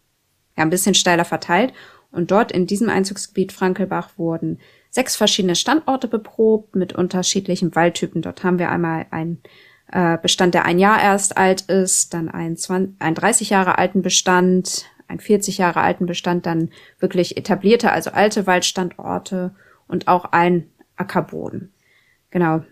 [0.57, 1.72] ja ein bisschen steiler verteilt.
[2.11, 4.59] Und dort in diesem Einzugsgebiet Frankelbach wurden
[4.90, 8.20] sechs verschiedene Standorte beprobt mit unterschiedlichen Waldtypen.
[8.20, 9.40] Dort haben wir einmal einen
[9.92, 14.03] äh, Bestand, der ein Jahr erst alt ist, dann einen, 20, einen 30 Jahre alten
[14.03, 19.55] Bestand, einen 40 Jahre alten Bestand, dann wirklich etablierte, also alte Waldstandorte
[19.86, 21.72] und auch ein Ackerboden.
[22.30, 22.62] Genau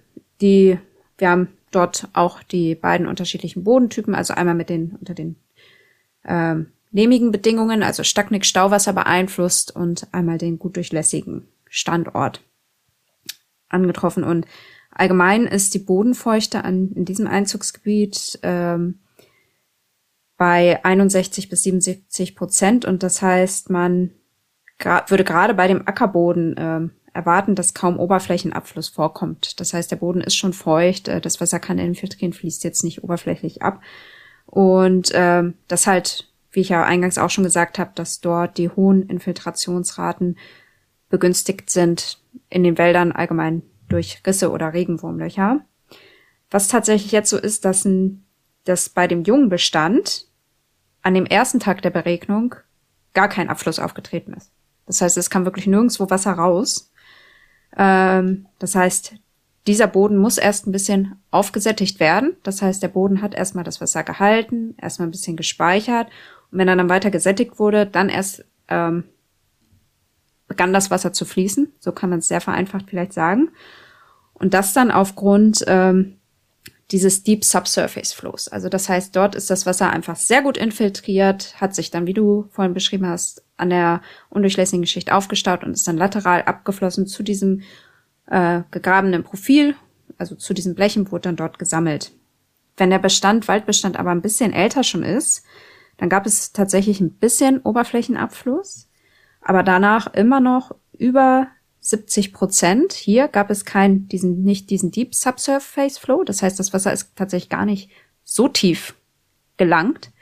[0.41, 0.79] die,
[1.19, 5.37] wir haben dort auch die beiden unterschiedlichen Bodentypen, also einmal mit den unter den
[6.25, 12.43] ähm, lehmigen Bedingungen, also Stacknick Stauwasser beeinflusst und einmal den gut durchlässigen Standort
[13.69, 14.25] angetroffen.
[14.25, 14.47] Und
[14.91, 19.01] allgemein ist die Bodenfeuchte an, in diesem Einzugsgebiet ähm,
[20.37, 24.13] bei 61 bis 77 Prozent und das heißt, man
[25.09, 29.59] würde gerade bei dem Ackerboden ähm, erwarten, dass kaum Oberflächenabfluss vorkommt.
[29.61, 33.03] Das heißt, der Boden ist schon feucht, äh, das Wasser kann infiltrieren, fließt jetzt nicht
[33.03, 33.83] oberflächlich ab.
[34.47, 38.71] Und ähm, das halt, wie ich ja eingangs auch schon gesagt habe, dass dort die
[38.71, 40.39] hohen Infiltrationsraten
[41.11, 45.61] begünstigt sind in den Wäldern allgemein durch Risse oder Regenwurmlöcher.
[46.51, 48.25] Was tatsächlich jetzt so ist, dass, ein,
[48.65, 50.29] dass bei dem jungen Bestand
[51.03, 52.55] an dem ersten Tag der Beregnung
[53.13, 54.53] gar kein Abfluss aufgetreten ist.
[54.89, 56.88] Das heißt, es kam wirklich nirgendwo Wasser raus.
[57.77, 59.15] Ähm, das heißt,
[59.67, 62.37] dieser Boden muss erst ein bisschen aufgesättigt werden.
[62.43, 66.09] Das heißt, der Boden hat erstmal das Wasser gehalten, erstmal ein bisschen gespeichert.
[66.51, 69.05] Und wenn er dann weiter gesättigt wurde, dann erst ähm,
[70.47, 71.73] begann das Wasser zu fließen.
[71.79, 73.51] So kann man es sehr vereinfacht vielleicht sagen.
[74.33, 76.18] Und das dann aufgrund ähm,
[76.91, 78.49] dieses Deep Subsurface Flows.
[78.49, 82.15] Also das heißt, dort ist das Wasser einfach sehr gut infiltriert, hat sich dann, wie
[82.15, 87.23] du vorhin beschrieben hast, an der undurchlässigen Schicht aufgestaut und ist dann lateral abgeflossen zu
[87.23, 87.63] diesem
[88.27, 89.75] äh, gegrabenen Profil,
[90.17, 92.13] also zu diesen Blechen, wurde dann dort gesammelt.
[92.77, 95.45] Wenn der Bestand, Waldbestand aber ein bisschen älter schon ist,
[95.99, 98.89] dann gab es tatsächlich ein bisschen Oberflächenabfluss,
[99.41, 101.49] aber danach immer noch über
[101.89, 102.93] 70 Prozent.
[102.93, 106.23] Hier gab es keinen, diesen, nicht diesen Deep Subsurface Flow.
[106.25, 107.91] Das heißt, das Wasser ist tatsächlich gar nicht
[108.25, 108.95] so tief
[109.57, 110.13] gelangt,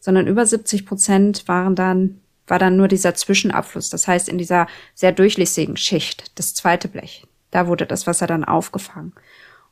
[0.00, 3.90] sondern über 70 Prozent waren dann, war dann nur dieser Zwischenabfluss.
[3.90, 8.44] Das heißt, in dieser sehr durchlässigen Schicht, das zweite Blech, da wurde das Wasser dann
[8.44, 9.12] aufgefangen.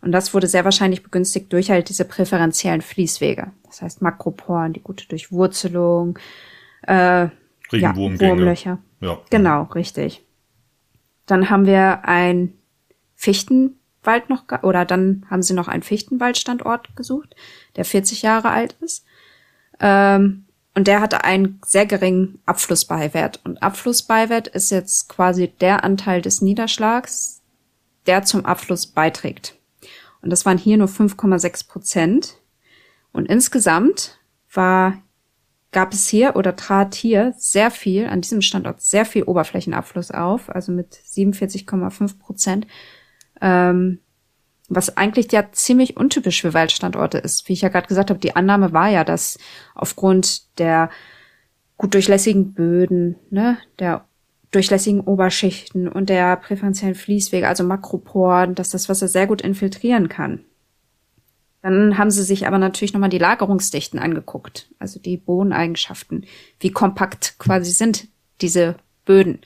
[0.03, 3.51] Und das wurde sehr wahrscheinlich begünstigt durch halt diese präferentiellen Fließwege.
[3.65, 6.19] Das heißt Makroporen, die gute Durchwurzelung,
[6.87, 7.29] äh,
[7.73, 8.79] ja, Wurmlöcher.
[9.01, 9.19] Ja.
[9.31, 10.23] Genau, richtig.
[11.31, 12.55] Dann haben wir ein
[13.15, 17.37] Fichtenwald noch, oder dann haben sie noch einen Fichtenwaldstandort gesucht,
[17.77, 19.05] der 40 Jahre alt ist.
[19.79, 23.41] Ähm, und der hatte einen sehr geringen Abflussbeiwert.
[23.45, 27.43] Und Abflussbeiwert ist jetzt quasi der Anteil des Niederschlags,
[28.07, 29.57] der zum Abfluss beiträgt.
[30.23, 32.39] Und das waren hier nur 5,6 Prozent.
[33.13, 34.19] Und insgesamt
[34.53, 35.01] war
[35.73, 40.51] gab es hier oder trat hier sehr viel, an diesem Standort sehr viel Oberflächenabfluss auf,
[40.51, 42.67] also mit 47,5 Prozent,
[43.41, 44.01] ähm,
[44.69, 47.49] was eigentlich ja ziemlich untypisch für Waldstandorte ist.
[47.49, 49.39] Wie ich ja gerade gesagt habe, die Annahme war ja, dass
[49.75, 50.91] aufgrund der
[51.77, 54.05] gut durchlässigen Böden, ne, der
[54.51, 60.45] durchlässigen Oberschichten und der präferentiellen Fließwege, also Makroporen, dass das Wasser sehr gut infiltrieren kann.
[61.63, 66.25] Dann haben sie sich aber natürlich nochmal die Lagerungsdichten angeguckt, also die Bodeneigenschaften,
[66.59, 68.09] wie kompakt quasi sind
[68.41, 69.41] diese Böden.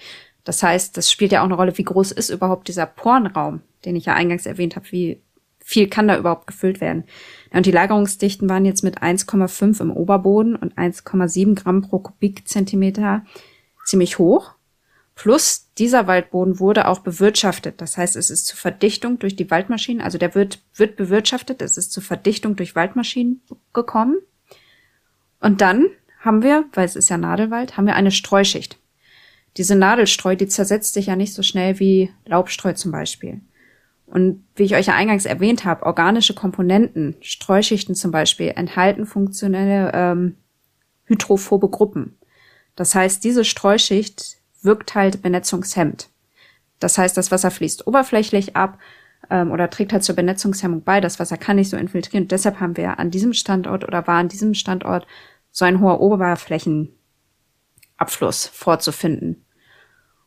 [0.44, 3.96] Das heißt, das spielt ja auch eine Rolle, wie groß ist überhaupt dieser Porenraum, den
[3.96, 5.20] ich ja eingangs erwähnt habe, wie
[5.64, 7.04] viel kann da überhaupt gefüllt werden.
[7.50, 13.24] Und die Lagerungsdichten waren jetzt mit 1,5 im Oberboden und 1,7 Gramm pro Kubikzentimeter
[13.86, 14.52] ziemlich hoch.
[15.14, 17.80] Plus dieser Waldboden wurde auch bewirtschaftet.
[17.80, 21.76] Das heißt, es ist zur Verdichtung durch die Waldmaschinen, also der wird, wird bewirtschaftet, es
[21.76, 24.18] ist zur Verdichtung durch Waldmaschinen gekommen.
[25.40, 25.86] Und dann
[26.20, 28.78] haben wir, weil es ist ja Nadelwald, haben wir eine Streuschicht.
[29.56, 33.40] Diese Nadelstreu, die zersetzt sich ja nicht so schnell wie Laubstreu zum Beispiel.
[34.06, 39.92] Und wie ich euch ja eingangs erwähnt habe, organische Komponenten, Streuschichten zum Beispiel, enthalten funktionelle
[39.94, 40.36] ähm,
[41.04, 42.18] hydrophobe Gruppen.
[42.76, 46.08] Das heißt, diese Streuschicht wirkt halt benetzungshemmend.
[46.80, 48.78] Das heißt, das Wasser fließt oberflächlich ab
[49.30, 51.00] ähm, oder trägt halt zur Benetzungshemmung bei.
[51.00, 52.24] Das Wasser kann nicht so infiltrieren.
[52.24, 55.06] Und deshalb haben wir an diesem Standort oder war an diesem Standort
[55.50, 59.44] so ein hoher Oberflächenabfluss vorzufinden.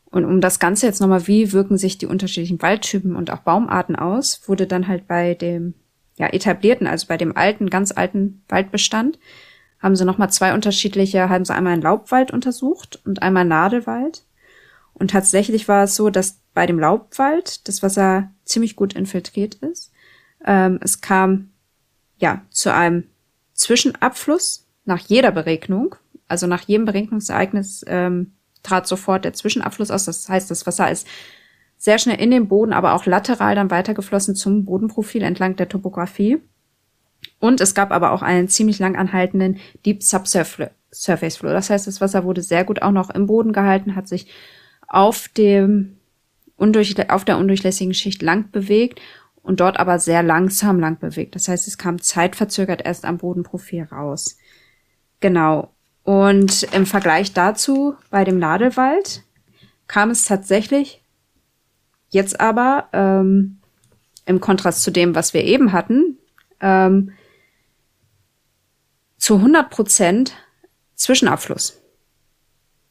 [0.05, 3.97] Und um das Ganze jetzt nochmal, wie wirken sich die unterschiedlichen Waldtypen und auch Baumarten
[3.97, 5.73] aus, wurde dann halt bei dem
[6.17, 9.19] ja, etablierten, also bei dem alten, ganz alten Waldbestand,
[9.79, 14.23] haben sie nochmal zwei unterschiedliche, haben sie einmal einen Laubwald untersucht und einmal Nadelwald.
[15.00, 19.91] Und tatsächlich war es so, dass bei dem Laubwald das Wasser ziemlich gut infiltriert ist.
[20.43, 21.52] Ähm, es kam
[22.18, 23.04] ja zu einem
[23.54, 25.95] Zwischenabfluss nach jeder Beregnung.
[26.28, 28.34] Also nach jedem Beregnungsereignis ähm,
[28.64, 30.06] trat sofort der Zwischenabfluss aus.
[30.06, 31.08] Das heißt, das Wasser ist
[31.78, 36.41] sehr schnell in den Boden, aber auch lateral dann weitergeflossen zum Bodenprofil entlang der Topografie.
[37.39, 41.50] Und es gab aber auch einen ziemlich lang anhaltenden Deep Subsurface Flow.
[41.50, 44.28] Das heißt, das Wasser wurde sehr gut auch noch im Boden gehalten, hat sich
[44.88, 45.97] auf dem
[46.55, 48.99] undurch, auf der undurchlässigen Schicht lang bewegt
[49.43, 51.35] und dort aber sehr langsam lang bewegt.
[51.35, 54.38] Das heißt, es kam zeitverzögert erst am Bodenprofil raus.
[55.19, 55.71] Genau.
[56.03, 59.23] Und im Vergleich dazu bei dem Nadelwald
[59.88, 61.01] kam es tatsächlich
[62.09, 63.59] jetzt aber ähm,
[64.25, 66.17] im Kontrast zu dem, was wir eben hatten,
[66.59, 67.11] ähm,
[69.17, 70.33] zu 100 Prozent
[70.95, 71.81] Zwischenabfluss.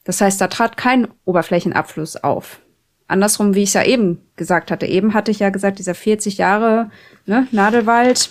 [0.07, 2.61] Das heißt, da trat kein Oberflächenabfluss auf.
[3.09, 4.85] Andersrum, wie ich es ja eben gesagt hatte.
[4.85, 6.89] Eben hatte ich ja gesagt, dieser 40 Jahre
[7.25, 8.29] ne, Nadelwald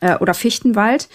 [0.00, 1.08] äh, oder Fichtenwald,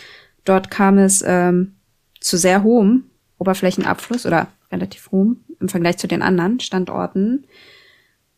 [0.46, 1.76] dort kam es ähm,
[2.22, 7.44] zu sehr hohem Oberflächenabfluss oder relativ hohem im Vergleich zu den anderen Standorten.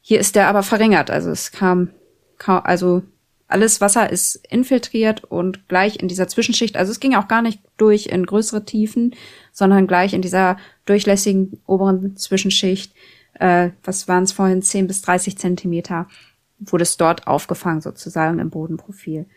[0.02, 1.12] Hier ist der aber verringert.
[1.12, 1.92] Also es kam,
[2.40, 3.04] also
[3.54, 7.62] alles Wasser ist infiltriert und gleich in dieser Zwischenschicht, also es ging auch gar nicht
[7.78, 9.16] durch in größere Tiefen,
[9.52, 12.96] sondern gleich in dieser durchlässigen oberen Zwischenschicht,
[13.36, 16.08] äh, was waren es vorhin, 10 bis 30 Zentimeter,
[16.58, 19.28] wurde es dort aufgefangen sozusagen im Bodenprofil.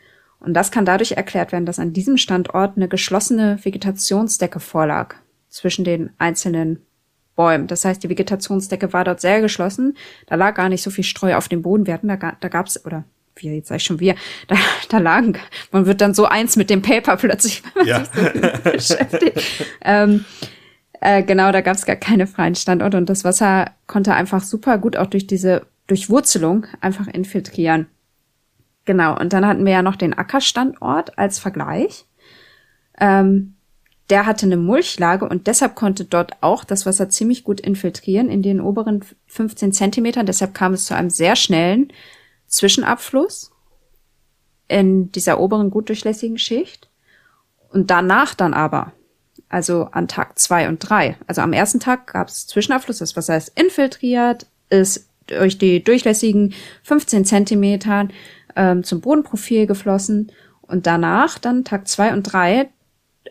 [0.40, 5.14] Und das kann dadurch erklärt werden, dass an diesem Standort eine geschlossene Vegetationsdecke vorlag
[5.50, 6.80] zwischen den einzelnen
[7.34, 7.66] Bäumen.
[7.66, 9.94] Das heißt, die Vegetationsdecke war dort sehr geschlossen.
[10.26, 11.86] Da lag gar nicht so viel Streu auf dem Boden.
[11.86, 13.04] Wir hatten da, da gab's oder
[13.36, 14.14] wir, jetzt sag ich schon wir,
[14.48, 14.56] da,
[14.88, 15.38] da lagen,
[15.72, 18.04] man wird dann so eins mit dem Paper plötzlich, wenn man ja.
[18.04, 19.42] sich so beschäftigt.
[19.82, 20.24] Ähm,
[21.00, 24.78] äh, genau, da gab es gar keine freien Standorte und das Wasser konnte einfach super
[24.78, 27.86] gut auch durch diese Durchwurzelung einfach infiltrieren.
[28.84, 32.06] Genau, und dann hatten wir ja noch den Ackerstandort als Vergleich.
[32.98, 33.56] Ähm,
[34.10, 38.42] der hatte eine Mulchlage und deshalb konnte dort auch das Wasser ziemlich gut infiltrieren in
[38.42, 40.26] den oberen 15 Zentimetern.
[40.26, 41.92] Deshalb kam es zu einem sehr schnellen
[42.56, 43.52] Zwischenabfluss
[44.68, 46.88] in dieser oberen gut durchlässigen Schicht.
[47.70, 48.92] Und danach dann aber,
[49.48, 53.36] also an Tag zwei und drei, also am ersten Tag gab es Zwischenabfluss, das Wasser
[53.36, 56.54] ist infiltriert, ist durch die durchlässigen
[56.84, 58.12] 15 Zentimetern
[58.54, 60.32] ähm, zum Bodenprofil geflossen
[60.62, 62.70] und danach, dann Tag zwei und drei,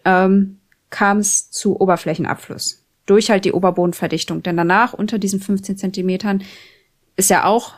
[0.06, 0.60] ähm,
[0.90, 4.44] kam es zu Oberflächenabfluss durch halt die Oberbodenverdichtung.
[4.44, 6.44] Denn danach unter diesen 15 Zentimetern
[7.16, 7.74] ist ja auch,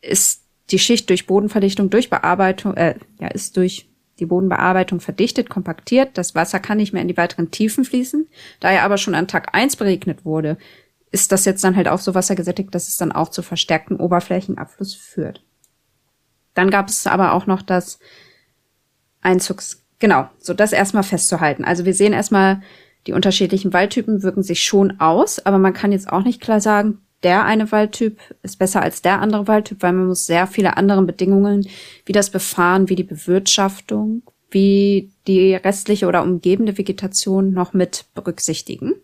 [0.00, 3.88] ist die Schicht durch Bodenverdichtung, durch Bearbeitung, äh, ja, ist durch
[4.18, 6.18] die Bodenbearbeitung verdichtet, kompaktiert.
[6.18, 8.26] Das Wasser kann nicht mehr in die weiteren Tiefen fließen.
[8.60, 10.58] Da er aber schon an Tag eins beregnet wurde,
[11.10, 14.94] ist das jetzt dann halt auch so wassergesättigt, dass es dann auch zu verstärkten Oberflächenabfluss
[14.94, 15.42] führt.
[16.54, 17.98] Dann gab es aber auch noch das
[19.20, 21.64] Einzugs, genau, so das erstmal festzuhalten.
[21.64, 22.62] Also wir sehen erstmal,
[23.06, 26.98] die unterschiedlichen Waldtypen wirken sich schon aus, aber man kann jetzt auch nicht klar sagen,
[27.22, 31.02] der eine Waldtyp ist besser als der andere Waldtyp, weil man muss sehr viele andere
[31.02, 31.66] Bedingungen,
[32.04, 38.94] wie das Befahren, wie die Bewirtschaftung, wie die restliche oder umgebende Vegetation noch mit berücksichtigen.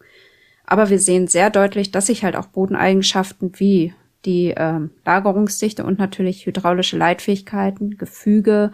[0.64, 3.92] Aber wir sehen sehr deutlich, dass sich halt auch Bodeneigenschaften wie
[4.24, 8.72] die ähm, Lagerungsdichte und natürlich hydraulische Leitfähigkeiten, Gefüge,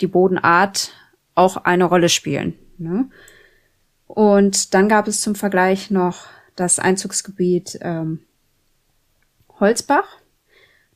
[0.00, 0.92] die Bodenart
[1.34, 2.54] auch eine Rolle spielen.
[2.76, 3.08] Ne?
[4.06, 6.26] Und dann gab es zum Vergleich noch
[6.56, 8.20] das Einzugsgebiet ähm,
[9.62, 10.18] Holzbach.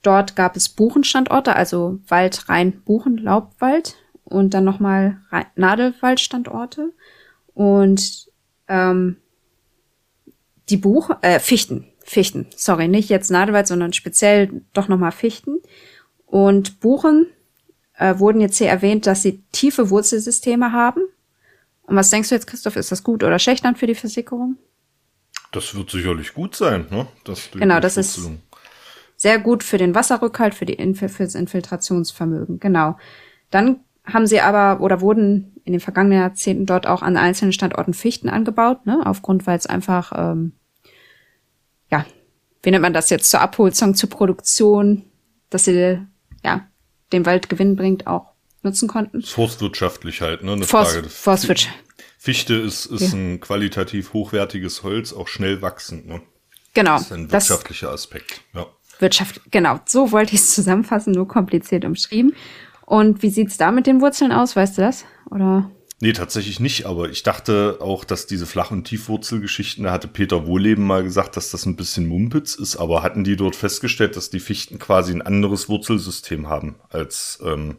[0.03, 5.23] Dort gab es Buchenstandorte, also Wald, Rhein, Buchen, Laubwald und dann nochmal
[5.55, 6.93] Nadelwaldstandorte
[7.55, 8.29] und
[8.69, 9.17] ähm,
[10.69, 15.61] die Buch, äh, Fichten, Fichten, sorry, nicht jetzt Nadelwald, sondern speziell doch nochmal Fichten.
[16.27, 17.27] Und Buchen
[17.99, 21.03] äh, wurden jetzt hier erwähnt, dass sie tiefe Wurzelsysteme haben.
[21.83, 24.57] Und was denkst du jetzt, Christoph, ist das gut oder schlecht dann für die Versickerung?
[25.53, 27.07] Das wird sicherlich gut sein, ne?
[27.25, 28.21] Das genau, das ist
[29.17, 32.61] sehr gut für den Wasserrückhalt, für die Inf fürs Infiltrationsvermögen.
[32.61, 32.97] Genau.
[33.51, 37.95] Dann haben sie aber oder wurden in den vergangenen Jahrzehnten dort auch an einzelnen Standorten
[37.95, 39.01] Fichten angebaut, ne?
[39.05, 40.53] Aufgrund, weil es einfach ähm,
[41.91, 42.05] ja,
[42.63, 45.05] wie nennt man das jetzt zur Abholzung, zur Produktion,
[45.51, 46.01] dass sie
[46.45, 46.69] ja
[47.13, 49.23] den Wald Gewinn bringt, auch nutzen konnten.
[49.23, 50.53] Forstwirtschaftlich halt, ne?
[50.53, 51.09] Eine Forst, Frage.
[51.09, 51.77] Forstwirtschaft.
[52.19, 53.19] Fichte ist, ist ja.
[53.19, 56.23] ein qualitativ hochwertiges Holz, auch schnell wachsend, ne?
[56.75, 56.95] Genau.
[56.95, 58.67] Das ist ein wirtschaftlicher das, Aspekt, ja.
[58.99, 62.35] Wirtschaft, genau, so wollte ich es zusammenfassen, nur kompliziert umschrieben.
[62.85, 65.05] Und wie sieht's da mit den Wurzeln aus, weißt du das?
[65.31, 65.71] Oder?
[66.01, 70.47] Nee, tatsächlich nicht, aber ich dachte auch, dass diese Flach- und Tiefwurzelgeschichten, da hatte Peter
[70.47, 74.29] Wohleben mal gesagt, dass das ein bisschen Mumpitz ist, aber hatten die dort festgestellt, dass
[74.29, 77.77] die Fichten quasi ein anderes Wurzelsystem haben als ähm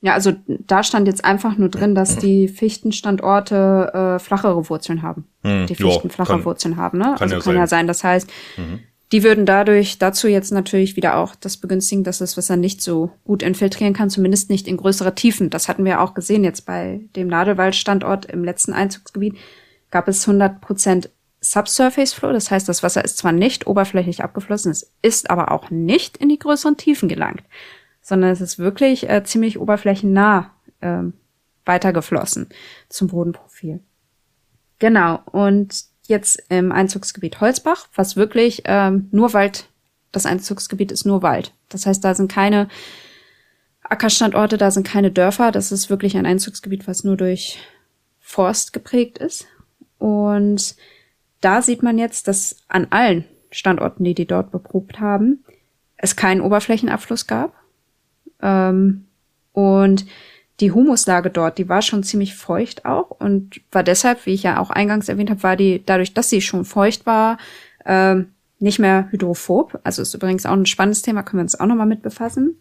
[0.00, 5.24] ja, also da stand jetzt einfach nur drin, dass die Fichtenstandorte äh, flachere Wurzeln haben.
[5.42, 7.04] Hm, die Fichten jo, flache Wurzeln haben, ne?
[7.04, 7.56] Kann also ja kann sein.
[7.56, 7.86] ja sein.
[7.86, 8.80] Das heißt, mhm.
[9.12, 13.12] Die würden dadurch dazu jetzt natürlich wieder auch das begünstigen, dass das Wasser nicht so
[13.24, 15.50] gut infiltrieren kann, zumindest nicht in größere Tiefen.
[15.50, 19.36] Das hatten wir auch gesehen jetzt bei dem Nadelwaldstandort im letzten Einzugsgebiet.
[19.90, 21.08] Gab es 100%
[21.40, 25.70] Subsurface Flow, das heißt, das Wasser ist zwar nicht oberflächlich abgeflossen, es ist aber auch
[25.70, 27.42] nicht in die größeren Tiefen gelangt.
[28.00, 30.50] sondern es ist wirklich äh, ziemlich oberflächennah
[30.80, 31.02] äh,
[31.64, 32.48] weitergeflossen
[32.88, 33.80] zum Bodenprofil.
[34.78, 39.68] Genau, und jetzt im Einzugsgebiet Holzbach, was wirklich ähm, nur Wald,
[40.12, 41.52] das Einzugsgebiet ist nur Wald.
[41.68, 42.68] Das heißt, da sind keine
[43.82, 47.58] Ackerstandorte, da sind keine Dörfer, das ist wirklich ein Einzugsgebiet, was nur durch
[48.20, 49.46] Forst geprägt ist.
[49.98, 50.76] Und
[51.40, 55.44] da sieht man jetzt, dass an allen Standorten, die die dort beprobt haben,
[55.96, 57.54] es keinen Oberflächenabfluss gab.
[58.42, 59.06] Ähm,
[59.52, 60.06] und
[60.60, 64.60] die Humuslage dort, die war schon ziemlich feucht auch und war deshalb, wie ich ja
[64.60, 67.38] auch eingangs erwähnt habe, war die dadurch, dass sie schon feucht war,
[67.84, 69.80] ähm, nicht mehr hydrophob.
[69.82, 72.60] Also ist übrigens auch ein spannendes Thema, können wir uns auch nochmal mit befassen.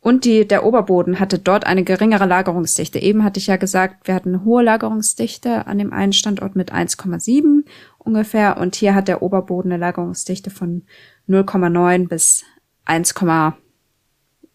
[0.00, 2.98] Und die, der Oberboden hatte dort eine geringere Lagerungsdichte.
[2.98, 6.74] Eben hatte ich ja gesagt, wir hatten eine hohe Lagerungsdichte an dem einen Standort mit
[6.74, 7.64] 1,7
[7.96, 8.58] ungefähr.
[8.58, 10.82] Und hier hat der Oberboden eine Lagerungsdichte von
[11.26, 12.44] 0,9 bis
[12.84, 13.14] 1,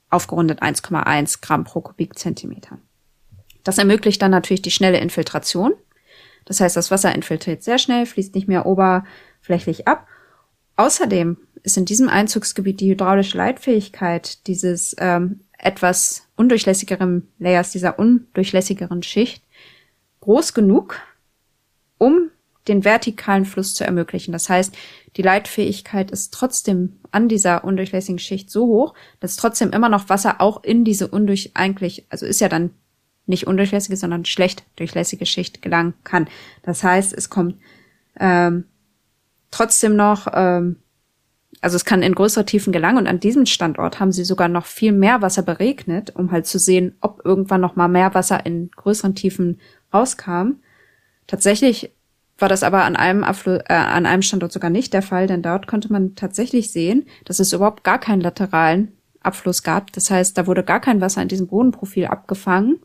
[0.10, 2.80] aufgerundet 1,1 Gramm pro Kubikzentimeter.
[3.64, 5.74] Das ermöglicht dann natürlich die schnelle Infiltration.
[6.46, 10.08] Das heißt, das Wasser infiltriert sehr schnell, fließt nicht mehr oberflächlich ab.
[10.76, 19.04] Außerdem ist in diesem Einzugsgebiet die hydraulische Leitfähigkeit dieses ähm, etwas undurchlässigeren Layers, dieser undurchlässigeren
[19.04, 19.44] Schicht,
[20.22, 21.00] groß genug,
[21.98, 22.32] um
[22.68, 24.32] den vertikalen Fluss zu ermöglichen.
[24.32, 24.76] Das heißt,
[25.16, 30.40] die Leitfähigkeit ist trotzdem an dieser undurchlässigen Schicht so hoch, dass trotzdem immer noch Wasser
[30.40, 32.72] auch in diese undurch eigentlich, also ist ja dann
[33.26, 36.28] nicht undurchlässige, sondern schlecht durchlässige Schicht gelangen kann.
[36.64, 37.56] Das heißt, es kommt
[38.20, 38.66] ähm,
[39.52, 40.78] trotzdem noch ähm,
[41.62, 44.66] also es kann in größere Tiefen gelangen und an diesem Standort haben sie sogar noch
[44.66, 48.72] viel mehr Wasser beregnet, um halt zu sehen, ob irgendwann noch mal mehr Wasser in
[48.72, 49.60] größeren Tiefen
[49.94, 50.62] rauskam.
[51.28, 51.92] Tatsächlich
[52.42, 55.42] war das aber an einem, Abfl äh, an einem Standort sogar nicht der Fall, denn
[55.42, 59.92] dort konnte man tatsächlich sehen, dass es überhaupt gar keinen lateralen Abfluss gab.
[59.94, 62.80] Das heißt, da wurde gar kein Wasser in diesem Bodenprofil abgefangen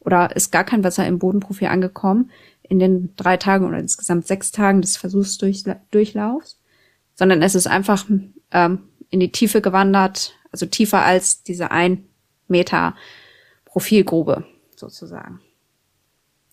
[0.00, 2.30] oder ist gar kein Wasser im Bodenprofil angekommen
[2.62, 6.58] in den drei Tagen oder insgesamt sechs Tagen des Versuchsdurchlaufs
[7.18, 8.06] sondern es ist einfach
[8.52, 12.08] ähm, in die Tiefe gewandert, also tiefer als diese ein
[12.46, 12.94] Meter
[13.64, 14.44] Profilgrube
[14.76, 15.40] sozusagen.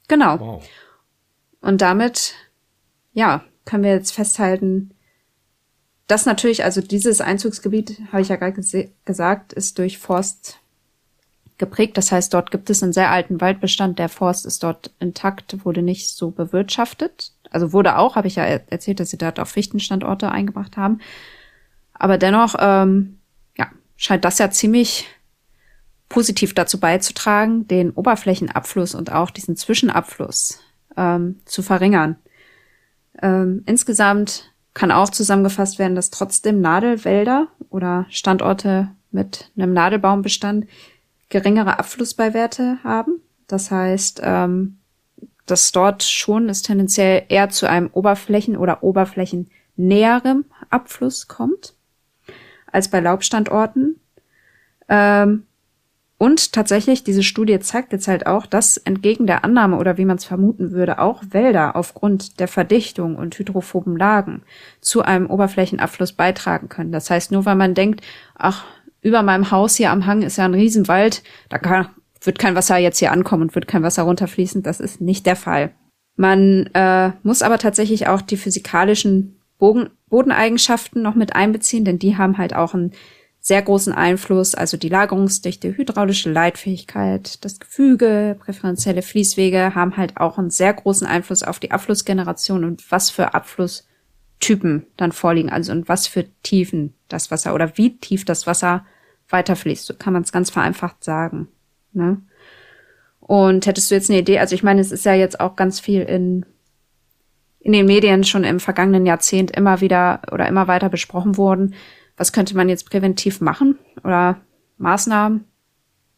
[0.08, 0.40] Genau.
[0.40, 0.70] Wow.
[1.62, 2.34] Und damit,
[3.16, 4.92] ja, können wir jetzt festhalten,
[6.06, 8.62] dass natürlich, also dieses Einzugsgebiet, habe ich ja gerade
[9.06, 10.60] gesagt, ist durch Forst
[11.58, 11.98] geprägt.
[11.98, 13.98] Das heißt, dort gibt es einen sehr alten Waldbestand.
[13.98, 18.44] Der Forst ist dort intakt, wurde nicht so bewirtschaftet also wurde auch, habe ich ja
[18.44, 21.00] erzählt, dass sie dort auch Fichtenstandorte eingebracht haben.
[21.94, 23.20] Aber dennoch, ähm,
[23.58, 25.08] ja, scheint das ja ziemlich
[26.10, 30.60] positiv dazu beizutragen, den Oberflächenabfluss und auch diesen Zwischenabfluss
[30.98, 32.18] ähm, zu verringern.
[33.22, 40.68] Ähm, insgesamt kann auch zusammengefasst werden, dass trotzdem Nadelwälder oder Standorte mit einem Nadelbaumbestand
[41.30, 43.22] geringere Abflussbeiwerte haben.
[43.48, 44.78] Das heißt, ähm,
[45.46, 51.74] dass dort schon es tendenziell eher zu einem Oberflächen- oder Oberflächennäherem Abfluss kommt
[52.72, 54.00] als bei Laubstandorten.
[54.90, 55.46] Ähm,
[56.18, 60.16] und tatsächlich, diese Studie zeigt jetzt halt auch, dass entgegen der Annahme oder wie man
[60.16, 64.44] es vermuten würde, auch Wälder aufgrund der Verdichtung und hydrophoben Lagen
[64.80, 66.94] zu einem Oberflächenabfluss beitragen können.
[66.94, 68.02] Das heißt, nur weil man denkt,
[68.34, 68.64] ach,
[69.02, 71.90] über meinem Haus hier am Hang ist ja ein Riesenwald, da kann,
[72.22, 74.64] wird kein Wasser jetzt hier ankommen und wird kein Wasser runterfließen.
[74.64, 75.72] Das ist nicht der Fall.
[76.16, 82.16] Man äh, muss aber tatsächlich auch die physikalischen Bogen Bodeneigenschaften noch mit einbeziehen, denn die
[82.16, 82.94] haben halt auch einen
[83.46, 90.40] sehr großen Einfluss, also die Lagerungsdichte, hydraulische Leitfähigkeit, das Gefüge, präferenzielle Fließwege haben halt auch
[90.40, 95.88] einen sehr großen Einfluss auf die Abflussgeneration und was für Abflusstypen dann vorliegen, also und
[95.88, 98.84] was für Tiefen das Wasser oder wie tief das Wasser
[99.30, 99.86] weiterfließt.
[99.86, 101.48] So kann man es ganz vereinfacht sagen.
[101.94, 102.20] Ne?
[103.20, 105.80] Und hättest du jetzt eine Idee, also ich meine, es ist ja jetzt auch ganz
[105.80, 106.48] viel in,
[107.60, 111.76] in den Medien schon im vergangenen Jahrzehnt immer wieder oder immer weiter besprochen worden.
[112.18, 114.42] Was könnte man jetzt präventiv machen oder
[114.78, 115.46] Maßnahmen,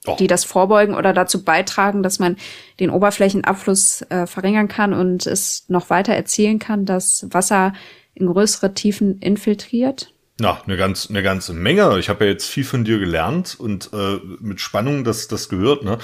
[0.05, 0.15] oh.
[0.19, 2.37] die das vorbeugen oder dazu beitragen, dass man
[2.79, 7.73] den Oberflächenabfluss äh, verringern kann und es noch weiter erzielen kann, dass Wasser
[8.13, 10.13] in größere Tiefen infiltriert?
[10.39, 11.97] Na, eine, ganz, eine ganze Menge.
[11.97, 15.83] Ich habe ja jetzt viel von dir gelernt und äh, mit Spannung das, das gehört.
[15.83, 15.97] Ne?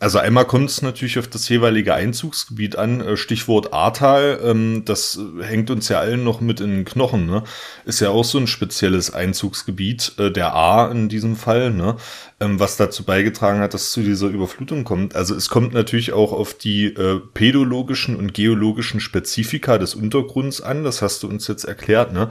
[0.00, 3.00] Also einmal kommt es natürlich auf das jeweilige Einzugsgebiet an.
[3.00, 7.26] Äh, Stichwort Ahrtal, ähm, das hängt uns ja allen noch mit in den Knochen.
[7.26, 7.44] Ne?
[7.84, 11.94] Ist ja auch so ein spezielles Einzugsgebiet, äh, der A in diesem Fall, ne?
[12.40, 15.14] ähm, was dazu beigetragen hat, dass es zu dieser Überflutung kommt.
[15.14, 20.82] Also es kommt natürlich auch auf die äh, pädologischen und geologischen Spezifika des Untergrunds an.
[20.82, 22.12] Das hast du uns jetzt erklärt.
[22.12, 22.30] Ne?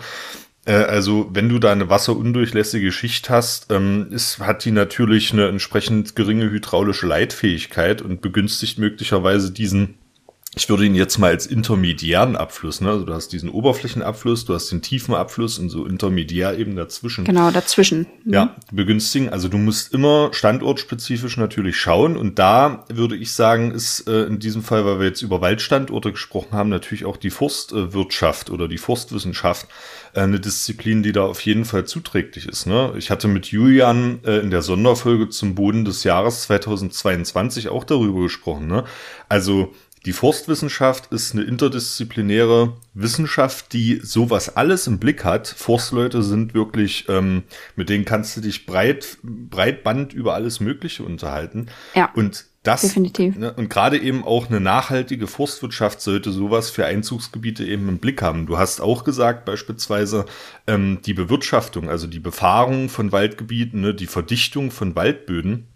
[0.65, 5.47] Äh, also wenn du da eine wasserundurchlässige Schicht hast, ähm, ist, hat die natürlich eine
[5.47, 9.95] entsprechend geringe hydraulische Leitfähigkeit und begünstigt möglicherweise diesen
[10.55, 12.89] ich würde ihn jetzt mal als intermediären Abfluss, ne?
[12.89, 17.25] Also du hast diesen Oberflächenabfluss, du hast den Tiefenabfluss und so intermediär eben dazwischen.
[17.25, 18.07] Genau, dazwischen.
[18.23, 18.33] Mhm.
[18.33, 19.29] Ja, begünstigen.
[19.29, 22.15] Also du musst immer standortspezifisch natürlich schauen.
[22.15, 26.11] Und da würde ich sagen, ist äh, in diesem Fall, weil wir jetzt über Waldstandorte
[26.11, 29.67] gesprochen haben, natürlich auch die Forstwirtschaft oder die Forstwissenschaft
[30.13, 32.65] äh, eine Disziplin, die da auf jeden Fall zuträglich ist.
[32.65, 32.93] Ne?
[32.97, 38.21] Ich hatte mit Julian äh, in der Sonderfolge zum Boden des Jahres 2022 auch darüber
[38.21, 38.67] gesprochen.
[38.67, 38.85] Ne?
[39.27, 39.73] Also
[40.05, 45.47] die Forstwissenschaft ist eine interdisziplinäre Wissenschaft, die sowas alles im Blick hat.
[45.47, 47.43] Forstleute sind wirklich, ähm,
[47.75, 51.67] mit denen kannst du dich breit, breitband über alles Mögliche unterhalten.
[51.95, 52.11] Ja.
[52.13, 53.35] Und das, definitiv.
[53.35, 58.21] Ne, und gerade eben auch eine nachhaltige Forstwirtschaft sollte sowas für Einzugsgebiete eben im Blick
[58.21, 58.47] haben.
[58.47, 60.25] Du hast auch gesagt, beispielsweise
[60.65, 65.67] ähm, die Bewirtschaftung, also die Befahrung von Waldgebieten, ne, die Verdichtung von Waldböden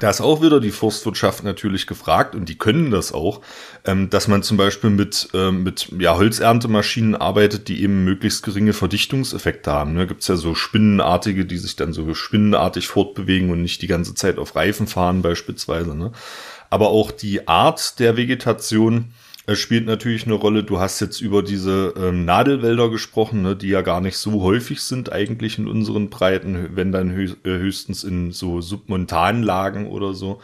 [0.00, 3.40] da ist auch wieder die Forstwirtschaft natürlich gefragt und die können das auch,
[3.84, 8.72] ähm, dass man zum Beispiel mit, ähm, mit ja, Holzerntemaschinen arbeitet, die eben möglichst geringe
[8.72, 9.94] Verdichtungseffekte haben.
[9.94, 10.06] Ne?
[10.06, 14.14] Gibt es ja so Spinnenartige, die sich dann so spinnenartig fortbewegen und nicht die ganze
[14.14, 15.94] Zeit auf Reifen fahren beispielsweise.
[15.94, 16.12] Ne?
[16.70, 19.12] Aber auch die Art der Vegetation
[19.46, 20.64] es spielt natürlich eine Rolle.
[20.64, 24.80] Du hast jetzt über diese ähm, Nadelwälder gesprochen, ne, die ja gar nicht so häufig
[24.80, 30.40] sind eigentlich in unseren Breiten, wenn dann äh, höchstens in so submontanen Lagen oder so.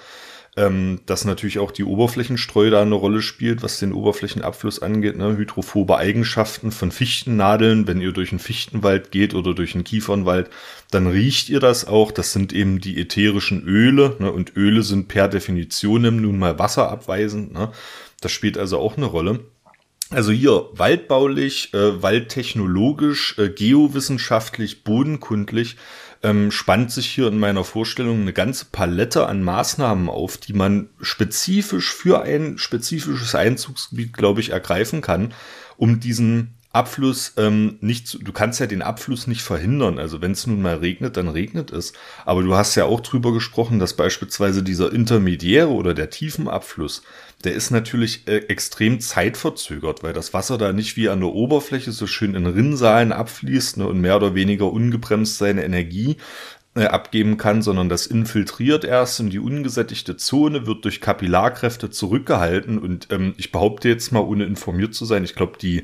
[0.57, 5.16] Ähm, dass natürlich auch die Oberflächenstreu da eine Rolle spielt, was den Oberflächenabfluss angeht.
[5.16, 5.36] Ne?
[5.36, 7.86] Hydrophobe Eigenschaften von Fichtennadeln.
[7.86, 10.51] Wenn ihr durch einen Fichtenwald geht oder durch einen Kiefernwald,
[10.90, 12.11] dann riecht ihr das auch.
[12.11, 14.16] Das sind eben die ätherischen Öle.
[14.18, 14.30] Ne?
[14.30, 17.53] Und Öle sind per Definition nun mal wasserabweisend.
[17.53, 17.70] Ne?
[18.21, 19.41] Das spielt also auch eine Rolle.
[20.11, 25.77] Also hier waldbaulich, äh, waldtechnologisch, äh, geowissenschaftlich, bodenkundlich
[26.23, 30.91] ähm, spannt sich hier in meiner Vorstellung eine ganze Palette an Maßnahmen auf, die man
[31.01, 35.33] spezifisch für ein spezifisches Einzugsgebiet, glaube ich, ergreifen kann,
[35.77, 39.99] um diesen Abfluss ähm, nicht, du kannst ja den Abfluss nicht verhindern.
[39.99, 41.93] Also wenn es nun mal regnet, dann regnet es.
[42.25, 47.03] Aber du hast ja auch drüber gesprochen, dass beispielsweise dieser intermediäre oder der Tiefenabfluss,
[47.43, 51.91] der ist natürlich äh, extrem zeitverzögert, weil das Wasser da nicht wie an der Oberfläche
[51.91, 56.18] so schön in Rinnsalen abfließt ne, und mehr oder weniger ungebremst seine Energie
[56.77, 62.79] äh, abgeben kann, sondern das infiltriert erst in die ungesättigte Zone, wird durch Kapillarkräfte zurückgehalten
[62.79, 65.83] und ähm, ich behaupte jetzt mal, ohne informiert zu sein, ich glaube, die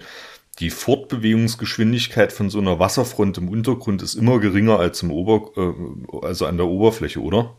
[0.58, 6.26] die Fortbewegungsgeschwindigkeit von so einer Wasserfront im Untergrund ist immer geringer als im Ober, äh,
[6.26, 7.56] also an der Oberfläche, oder?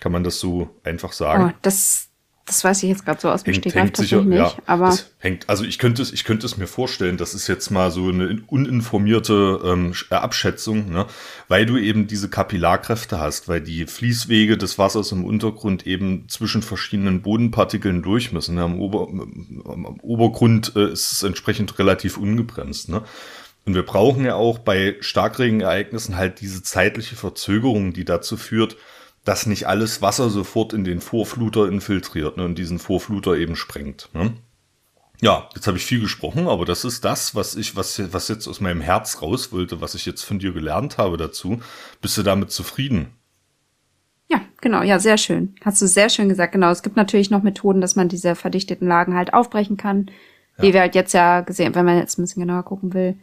[0.00, 1.52] Kann man das so einfach sagen?
[1.52, 2.09] Oh, das,
[2.50, 4.38] das weiß ich jetzt gerade so aus dem Stegreif tatsächlich nicht.
[4.38, 7.70] Ja, aber hängt, also ich könnte es, ich könnte es mir vorstellen, das ist jetzt
[7.70, 11.06] mal so eine uninformierte ähm, äh, Abschätzung, ne?
[11.46, 16.62] weil du eben diese Kapillarkräfte hast, weil die Fließwege des Wassers im Untergrund eben zwischen
[16.62, 18.56] verschiedenen Bodenpartikeln durch müssen.
[18.56, 18.62] Ne?
[18.62, 22.88] Am, Ober, am Obergrund äh, ist es entsprechend relativ ungebremst.
[22.88, 23.02] Ne?
[23.64, 28.76] Und wir brauchen ja auch bei Starkregenereignissen halt diese zeitliche Verzögerung, die dazu führt,
[29.24, 34.08] dass nicht alles Wasser sofort in den Vorfluter infiltriert ne, und diesen Vorfluter eben sprengt.
[34.12, 34.34] Ne?
[35.20, 38.48] Ja, jetzt habe ich viel gesprochen, aber das ist das, was ich, was, was jetzt
[38.48, 41.60] aus meinem Herz raus wollte, was ich jetzt von dir gelernt habe dazu.
[42.00, 43.08] Bist du damit zufrieden?
[44.30, 45.54] Ja, genau, ja, sehr schön.
[45.62, 46.70] Hast du sehr schön gesagt, genau.
[46.70, 50.10] Es gibt natürlich noch Methoden, dass man diese verdichteten Lagen halt aufbrechen kann.
[50.56, 50.62] Ja.
[50.62, 53.18] Wie wir halt jetzt ja gesehen, wenn man jetzt ein bisschen genauer gucken will,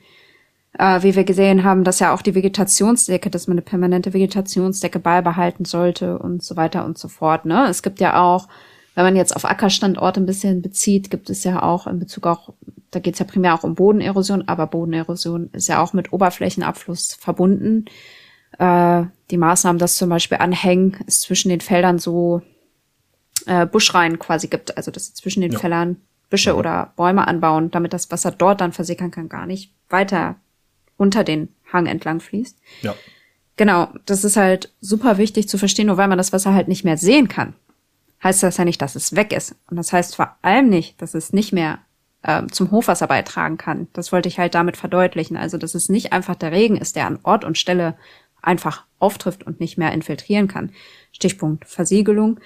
[0.78, 5.00] äh, wie wir gesehen haben, dass ja auch die Vegetationsdecke, dass man eine permanente Vegetationsdecke
[5.00, 7.46] beibehalten sollte und so weiter und so fort.
[7.46, 7.68] Ne?
[7.70, 8.48] Es gibt ja auch,
[8.96, 12.54] wenn man jetzt auf Ackerstandorte ein bisschen bezieht, gibt es ja auch in Bezug auch,
[12.92, 17.14] da geht es ja primär auch um Bodenerosion, aber Bodenerosion ist ja auch mit Oberflächenabfluss
[17.14, 17.86] verbunden.
[18.60, 22.42] Äh, die Maßnahmen, dass zum Beispiel anhängen, es zwischen den Feldern so
[23.46, 25.60] äh, Buschreihen quasi gibt, also dass sie zwischen den ja.
[25.60, 25.98] Feldern
[26.30, 26.56] Büsche ja.
[26.56, 30.36] oder Bäume anbauen, damit das Wasser dort dann versickern kann, gar nicht weiter
[30.98, 32.58] unter den Hang entlang fließt.
[32.82, 32.96] Ja.
[33.56, 36.84] Genau, das ist halt super wichtig zu verstehen, nur weil man das Wasser halt nicht
[36.84, 37.56] mehr sehen kann,
[38.24, 39.56] heißt das ja nicht, dass es weg ist.
[39.70, 41.80] Und das heißt vor allem nicht, dass es nicht mehr
[42.24, 43.88] ähm, zum Hochwasser beitragen kann.
[43.94, 45.38] Das wollte ich halt damit verdeutlichen.
[45.38, 47.96] Also, dass es nicht einfach der Regen ist, der an Ort und Stelle
[48.42, 50.72] einfach auftrifft und nicht mehr infiltrieren kann.
[51.12, 52.40] Stichpunkt Versiegelung.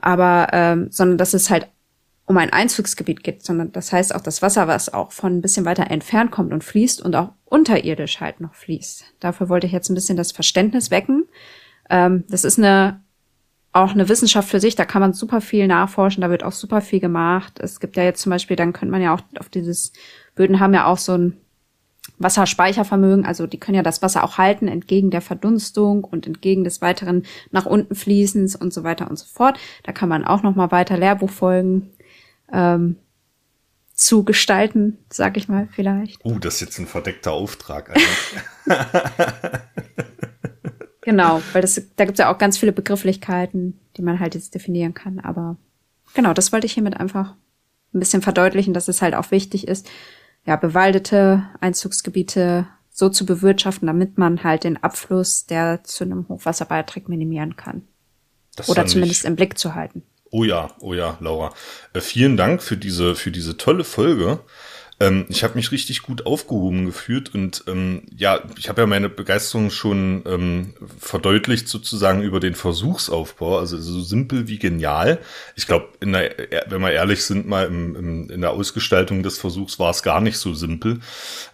[0.00, 1.68] Aber, ähm, sondern dass es halt
[2.28, 5.64] um ein Einzugsgebiet geht, sondern das heißt auch das Wasser, was auch von ein bisschen
[5.64, 9.14] weiter entfernt kommt und fließt und auch unterirdisch halt noch fließt.
[9.18, 11.26] Dafür wollte ich jetzt ein bisschen das Verständnis wecken.
[11.88, 13.00] Ähm, das ist eine
[13.72, 16.80] auch eine Wissenschaft für sich, da kann man super viel nachforschen, da wird auch super
[16.80, 17.60] viel gemacht.
[17.60, 19.92] Es gibt ja jetzt zum Beispiel, dann könnte man ja auch auf dieses,
[20.34, 21.36] Böden haben ja auch so ein
[22.18, 26.80] Wasserspeichervermögen, also die können ja das Wasser auch halten entgegen der Verdunstung und entgegen des
[26.80, 29.58] weiteren nach unten Fließens und so weiter und so fort.
[29.84, 31.90] Da kann man auch noch mal weiter Lehrbuchfolgen
[32.52, 32.96] ähm,
[33.94, 36.24] zu gestalten, sag ich mal vielleicht.
[36.24, 37.92] Uh, das ist jetzt ein verdeckter Auftrag.
[41.00, 44.54] genau, weil das, da gibt es ja auch ganz viele Begrifflichkeiten, die man halt jetzt
[44.54, 45.18] definieren kann.
[45.18, 45.56] Aber
[46.14, 47.34] genau, das wollte ich hiermit einfach
[47.92, 49.88] ein bisschen verdeutlichen, dass es halt auch wichtig ist,
[50.46, 56.64] ja, bewaldete Einzugsgebiete so zu bewirtschaften, damit man halt den Abfluss, der zu einem Hochwasser
[56.64, 57.82] beiträgt, minimieren kann.
[58.56, 60.02] Das Oder zumindest im Blick zu halten.
[60.30, 61.54] Oh ja, oh ja, Laura.
[61.94, 64.40] Äh, vielen Dank für diese, für diese tolle Folge.
[65.00, 69.08] Ähm, ich habe mich richtig gut aufgehoben gefühlt und ähm, ja, ich habe ja meine
[69.08, 75.18] Begeisterung schon ähm, verdeutlicht sozusagen über den Versuchsaufbau, also so simpel wie genial.
[75.54, 76.12] Ich glaube, wenn
[76.80, 80.38] wir ehrlich sind, mal im, im, in der Ausgestaltung des Versuchs war es gar nicht
[80.38, 80.98] so simpel.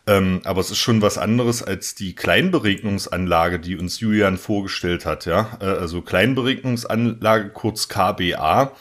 [0.07, 5.27] Ähm, aber es ist schon was anderes als die Kleinberegnungsanlage, die uns Julian vorgestellt hat,
[5.27, 5.59] ja.
[5.61, 8.73] Äh, also Kleinberegnungsanlage, kurz KBA.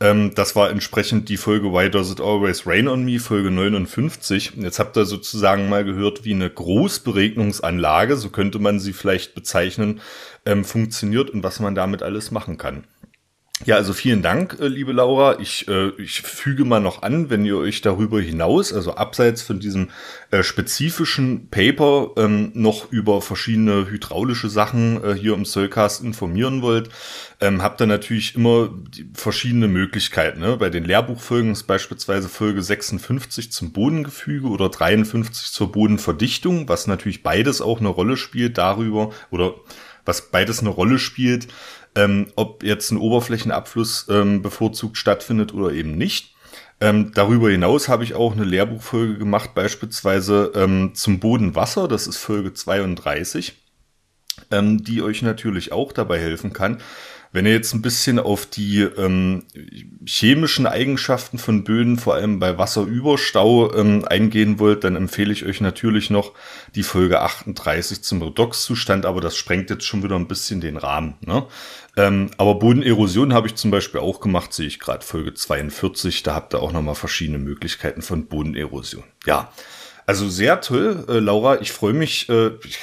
[0.00, 4.52] Ähm, das war entsprechend die Folge Why Does It Always Rain on Me, Folge 59.
[4.56, 10.00] Jetzt habt ihr sozusagen mal gehört, wie eine Großberegnungsanlage, so könnte man sie vielleicht bezeichnen,
[10.46, 12.84] ähm, funktioniert und was man damit alles machen kann.
[13.64, 15.40] Ja, also vielen Dank, äh, liebe Laura.
[15.40, 19.58] Ich, äh, ich füge mal noch an, wenn ihr euch darüber hinaus, also abseits von
[19.58, 19.90] diesem
[20.30, 26.90] äh, spezifischen Paper, ähm, noch über verschiedene hydraulische Sachen äh, hier im Soulcast informieren wollt,
[27.40, 28.70] ähm, habt ihr natürlich immer
[29.12, 30.38] verschiedene Möglichkeiten.
[30.38, 30.56] Ne?
[30.56, 37.24] Bei den Lehrbuchfolgen ist beispielsweise Folge 56 zum Bodengefüge oder 53 zur Bodenverdichtung, was natürlich
[37.24, 39.56] beides auch eine Rolle spielt darüber oder
[40.04, 41.48] was beides eine Rolle spielt
[41.98, 46.34] ähm, ob jetzt ein Oberflächenabfluss ähm, bevorzugt stattfindet oder eben nicht.
[46.80, 52.18] Ähm, darüber hinaus habe ich auch eine Lehrbuchfolge gemacht, beispielsweise ähm, zum Bodenwasser, das ist
[52.18, 53.54] Folge 32,
[54.52, 56.80] ähm, die euch natürlich auch dabei helfen kann,
[57.32, 59.44] wenn ihr jetzt ein bisschen auf die ähm,
[60.06, 65.60] chemischen Eigenschaften von Böden, vor allem bei Wasserüberstau, ähm, eingehen wollt, dann empfehle ich euch
[65.60, 66.32] natürlich noch
[66.74, 71.14] die Folge 38 zum Redoxzustand, aber das sprengt jetzt schon wieder ein bisschen den Rahmen.
[71.20, 71.46] Ne?
[71.96, 76.34] Ähm, aber Bodenerosion habe ich zum Beispiel auch gemacht, sehe ich gerade Folge 42, da
[76.34, 79.04] habt ihr auch nochmal verschiedene Möglichkeiten von Bodenerosion.
[79.26, 79.52] Ja,
[80.08, 81.60] also sehr toll, äh, Laura.
[81.60, 82.78] Ich freue mich, äh, ich,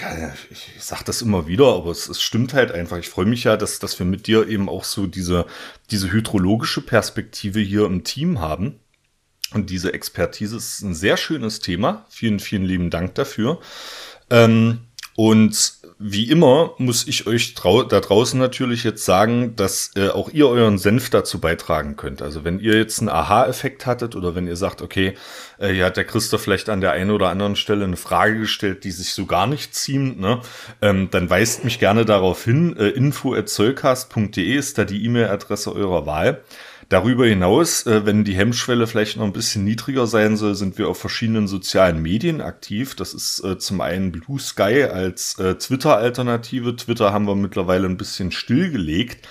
[0.51, 2.99] ich, sage das immer wieder, aber es, es stimmt halt einfach.
[2.99, 5.47] Ich freue mich ja, dass, dass wir mit dir eben auch so diese,
[5.89, 8.79] diese hydrologische Perspektive hier im Team haben.
[9.53, 12.05] Und diese Expertise ist ein sehr schönes Thema.
[12.09, 13.59] Vielen, vielen lieben Dank dafür.
[14.29, 14.81] Ähm,
[15.15, 20.49] und wie immer muss ich euch da draußen natürlich jetzt sagen, dass äh, auch ihr
[20.49, 22.21] euren Senf dazu beitragen könnt.
[22.21, 25.13] Also wenn ihr jetzt einen Aha-Effekt hattet oder wenn ihr sagt, okay,
[25.57, 28.83] äh, hier hat der Christoph vielleicht an der einen oder anderen Stelle eine Frage gestellt,
[28.83, 30.41] die sich so gar nicht ziemt, ne?
[30.81, 32.75] ähm, dann weist mich gerne darauf hin.
[32.77, 36.43] Äh, info.zollcast.de ist da die E-Mail-Adresse eurer Wahl.
[36.89, 40.87] Darüber hinaus, äh, wenn die Hemmschwelle vielleicht noch ein bisschen niedriger sein soll, sind wir
[40.87, 42.95] auf verschiedenen sozialen Medien aktiv.
[42.95, 46.75] Das ist äh, zum einen Blue Sky als äh, Twitter-Alternative.
[46.75, 49.27] Twitter haben wir mittlerweile ein bisschen stillgelegt.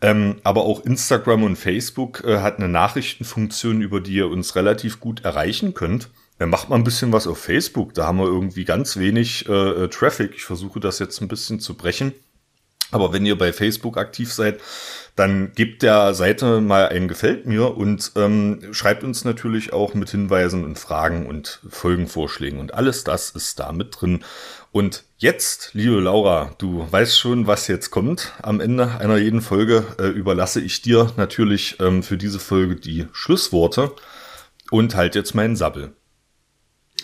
[0.00, 5.24] Ähm, aber auch Instagram und Facebook hat eine Nachrichtenfunktion, über die ihr uns relativ gut
[5.24, 6.10] erreichen könnt.
[6.38, 7.94] Macht mal ein bisschen was auf Facebook.
[7.94, 9.46] Da haben wir irgendwie ganz wenig
[9.90, 10.34] Traffic.
[10.36, 12.12] Ich versuche das jetzt ein bisschen zu brechen.
[12.90, 14.60] Aber wenn ihr bei Facebook aktiv seid,
[15.18, 20.10] dann gebt der Seite mal ein Gefällt mir und ähm, schreibt uns natürlich auch mit
[20.10, 22.60] Hinweisen und Fragen und Folgenvorschlägen.
[22.60, 24.24] Und alles das ist da mit drin.
[24.70, 28.32] Und jetzt, liebe Laura, du weißt schon, was jetzt kommt.
[28.42, 33.06] Am Ende einer jeden Folge äh, überlasse ich dir natürlich ähm, für diese Folge die
[33.12, 33.92] Schlussworte
[34.70, 35.94] und halt jetzt meinen Sabbel.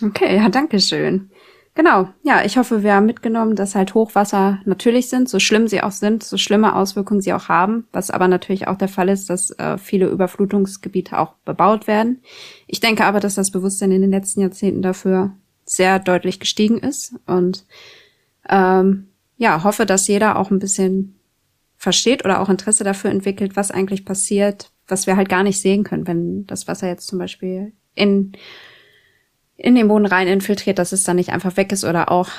[0.01, 1.31] Okay, ja, danke schön.
[1.77, 5.83] Genau, ja, ich hoffe, wir haben mitgenommen, dass halt Hochwasser natürlich sind, so schlimm sie
[5.83, 9.29] auch sind, so schlimme Auswirkungen sie auch haben, was aber natürlich auch der Fall ist,
[9.29, 12.21] dass äh, viele Überflutungsgebiete auch bebaut werden.
[12.65, 15.33] Ich denke aber, dass das Bewusstsein in den letzten Jahrzehnten dafür
[15.65, 17.65] sehr deutlich gestiegen ist und
[18.47, 21.19] ähm, ja, hoffe, dass jeder auch ein bisschen
[21.75, 25.83] versteht oder auch Interesse dafür entwickelt, was eigentlich passiert, was wir halt gar nicht sehen
[25.83, 28.31] können, wenn das Wasser jetzt zum Beispiel in
[29.57, 32.29] in den Boden rein infiltriert, dass es dann nicht einfach weg ist oder auch,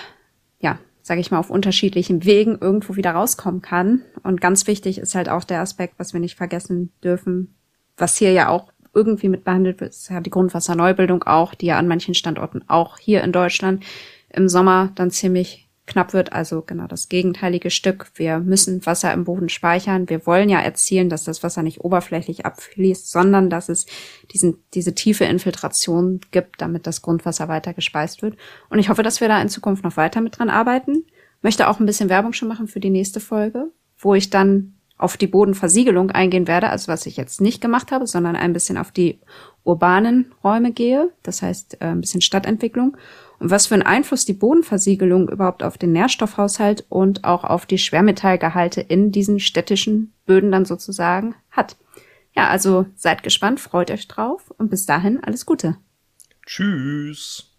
[0.60, 4.02] ja, sage ich mal, auf unterschiedlichen Wegen irgendwo wieder rauskommen kann.
[4.22, 7.54] Und ganz wichtig ist halt auch der Aspekt, was wir nicht vergessen dürfen,
[7.96, 11.78] was hier ja auch irgendwie mit behandelt wird, ist ja die Grundwasserneubildung auch, die ja
[11.78, 13.84] an manchen Standorten auch hier in Deutschland
[14.30, 18.10] im Sommer dann ziemlich knapp wird, also genau das gegenteilige Stück.
[18.14, 20.08] Wir müssen Wasser im Boden speichern.
[20.08, 23.86] Wir wollen ja erzielen, dass das Wasser nicht oberflächlich abfließt, sondern dass es
[24.32, 28.36] diesen, diese tiefe Infiltration gibt, damit das Grundwasser weiter gespeist wird.
[28.68, 31.04] Und ich hoffe, dass wir da in Zukunft noch weiter mit dran arbeiten.
[31.40, 35.16] Möchte auch ein bisschen Werbung schon machen für die nächste Folge, wo ich dann auf
[35.16, 38.90] die Bodenversiegelung eingehen werde, also was ich jetzt nicht gemacht habe, sondern ein bisschen auf
[38.90, 39.20] die
[39.62, 42.96] urbanen Räume gehe, das heißt äh, ein bisschen Stadtentwicklung
[43.38, 47.78] und was für einen Einfluss die Bodenversiegelung überhaupt auf den Nährstoffhaushalt und auch auf die
[47.78, 51.76] Schwermetallgehalte in diesen städtischen Böden dann sozusagen hat.
[52.34, 55.76] Ja, also seid gespannt, freut euch drauf und bis dahin alles Gute.
[56.46, 57.52] Tschüss.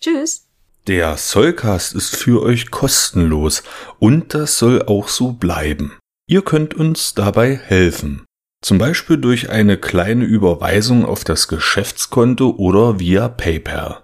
[0.00, 0.48] Tschüss.
[0.86, 3.62] Der Sollcast ist für euch kostenlos
[3.98, 5.96] und das soll auch so bleiben.
[6.26, 8.24] Ihr könnt uns dabei helfen.
[8.62, 14.03] Zum Beispiel durch eine kleine Überweisung auf das Geschäftskonto oder via PayPal.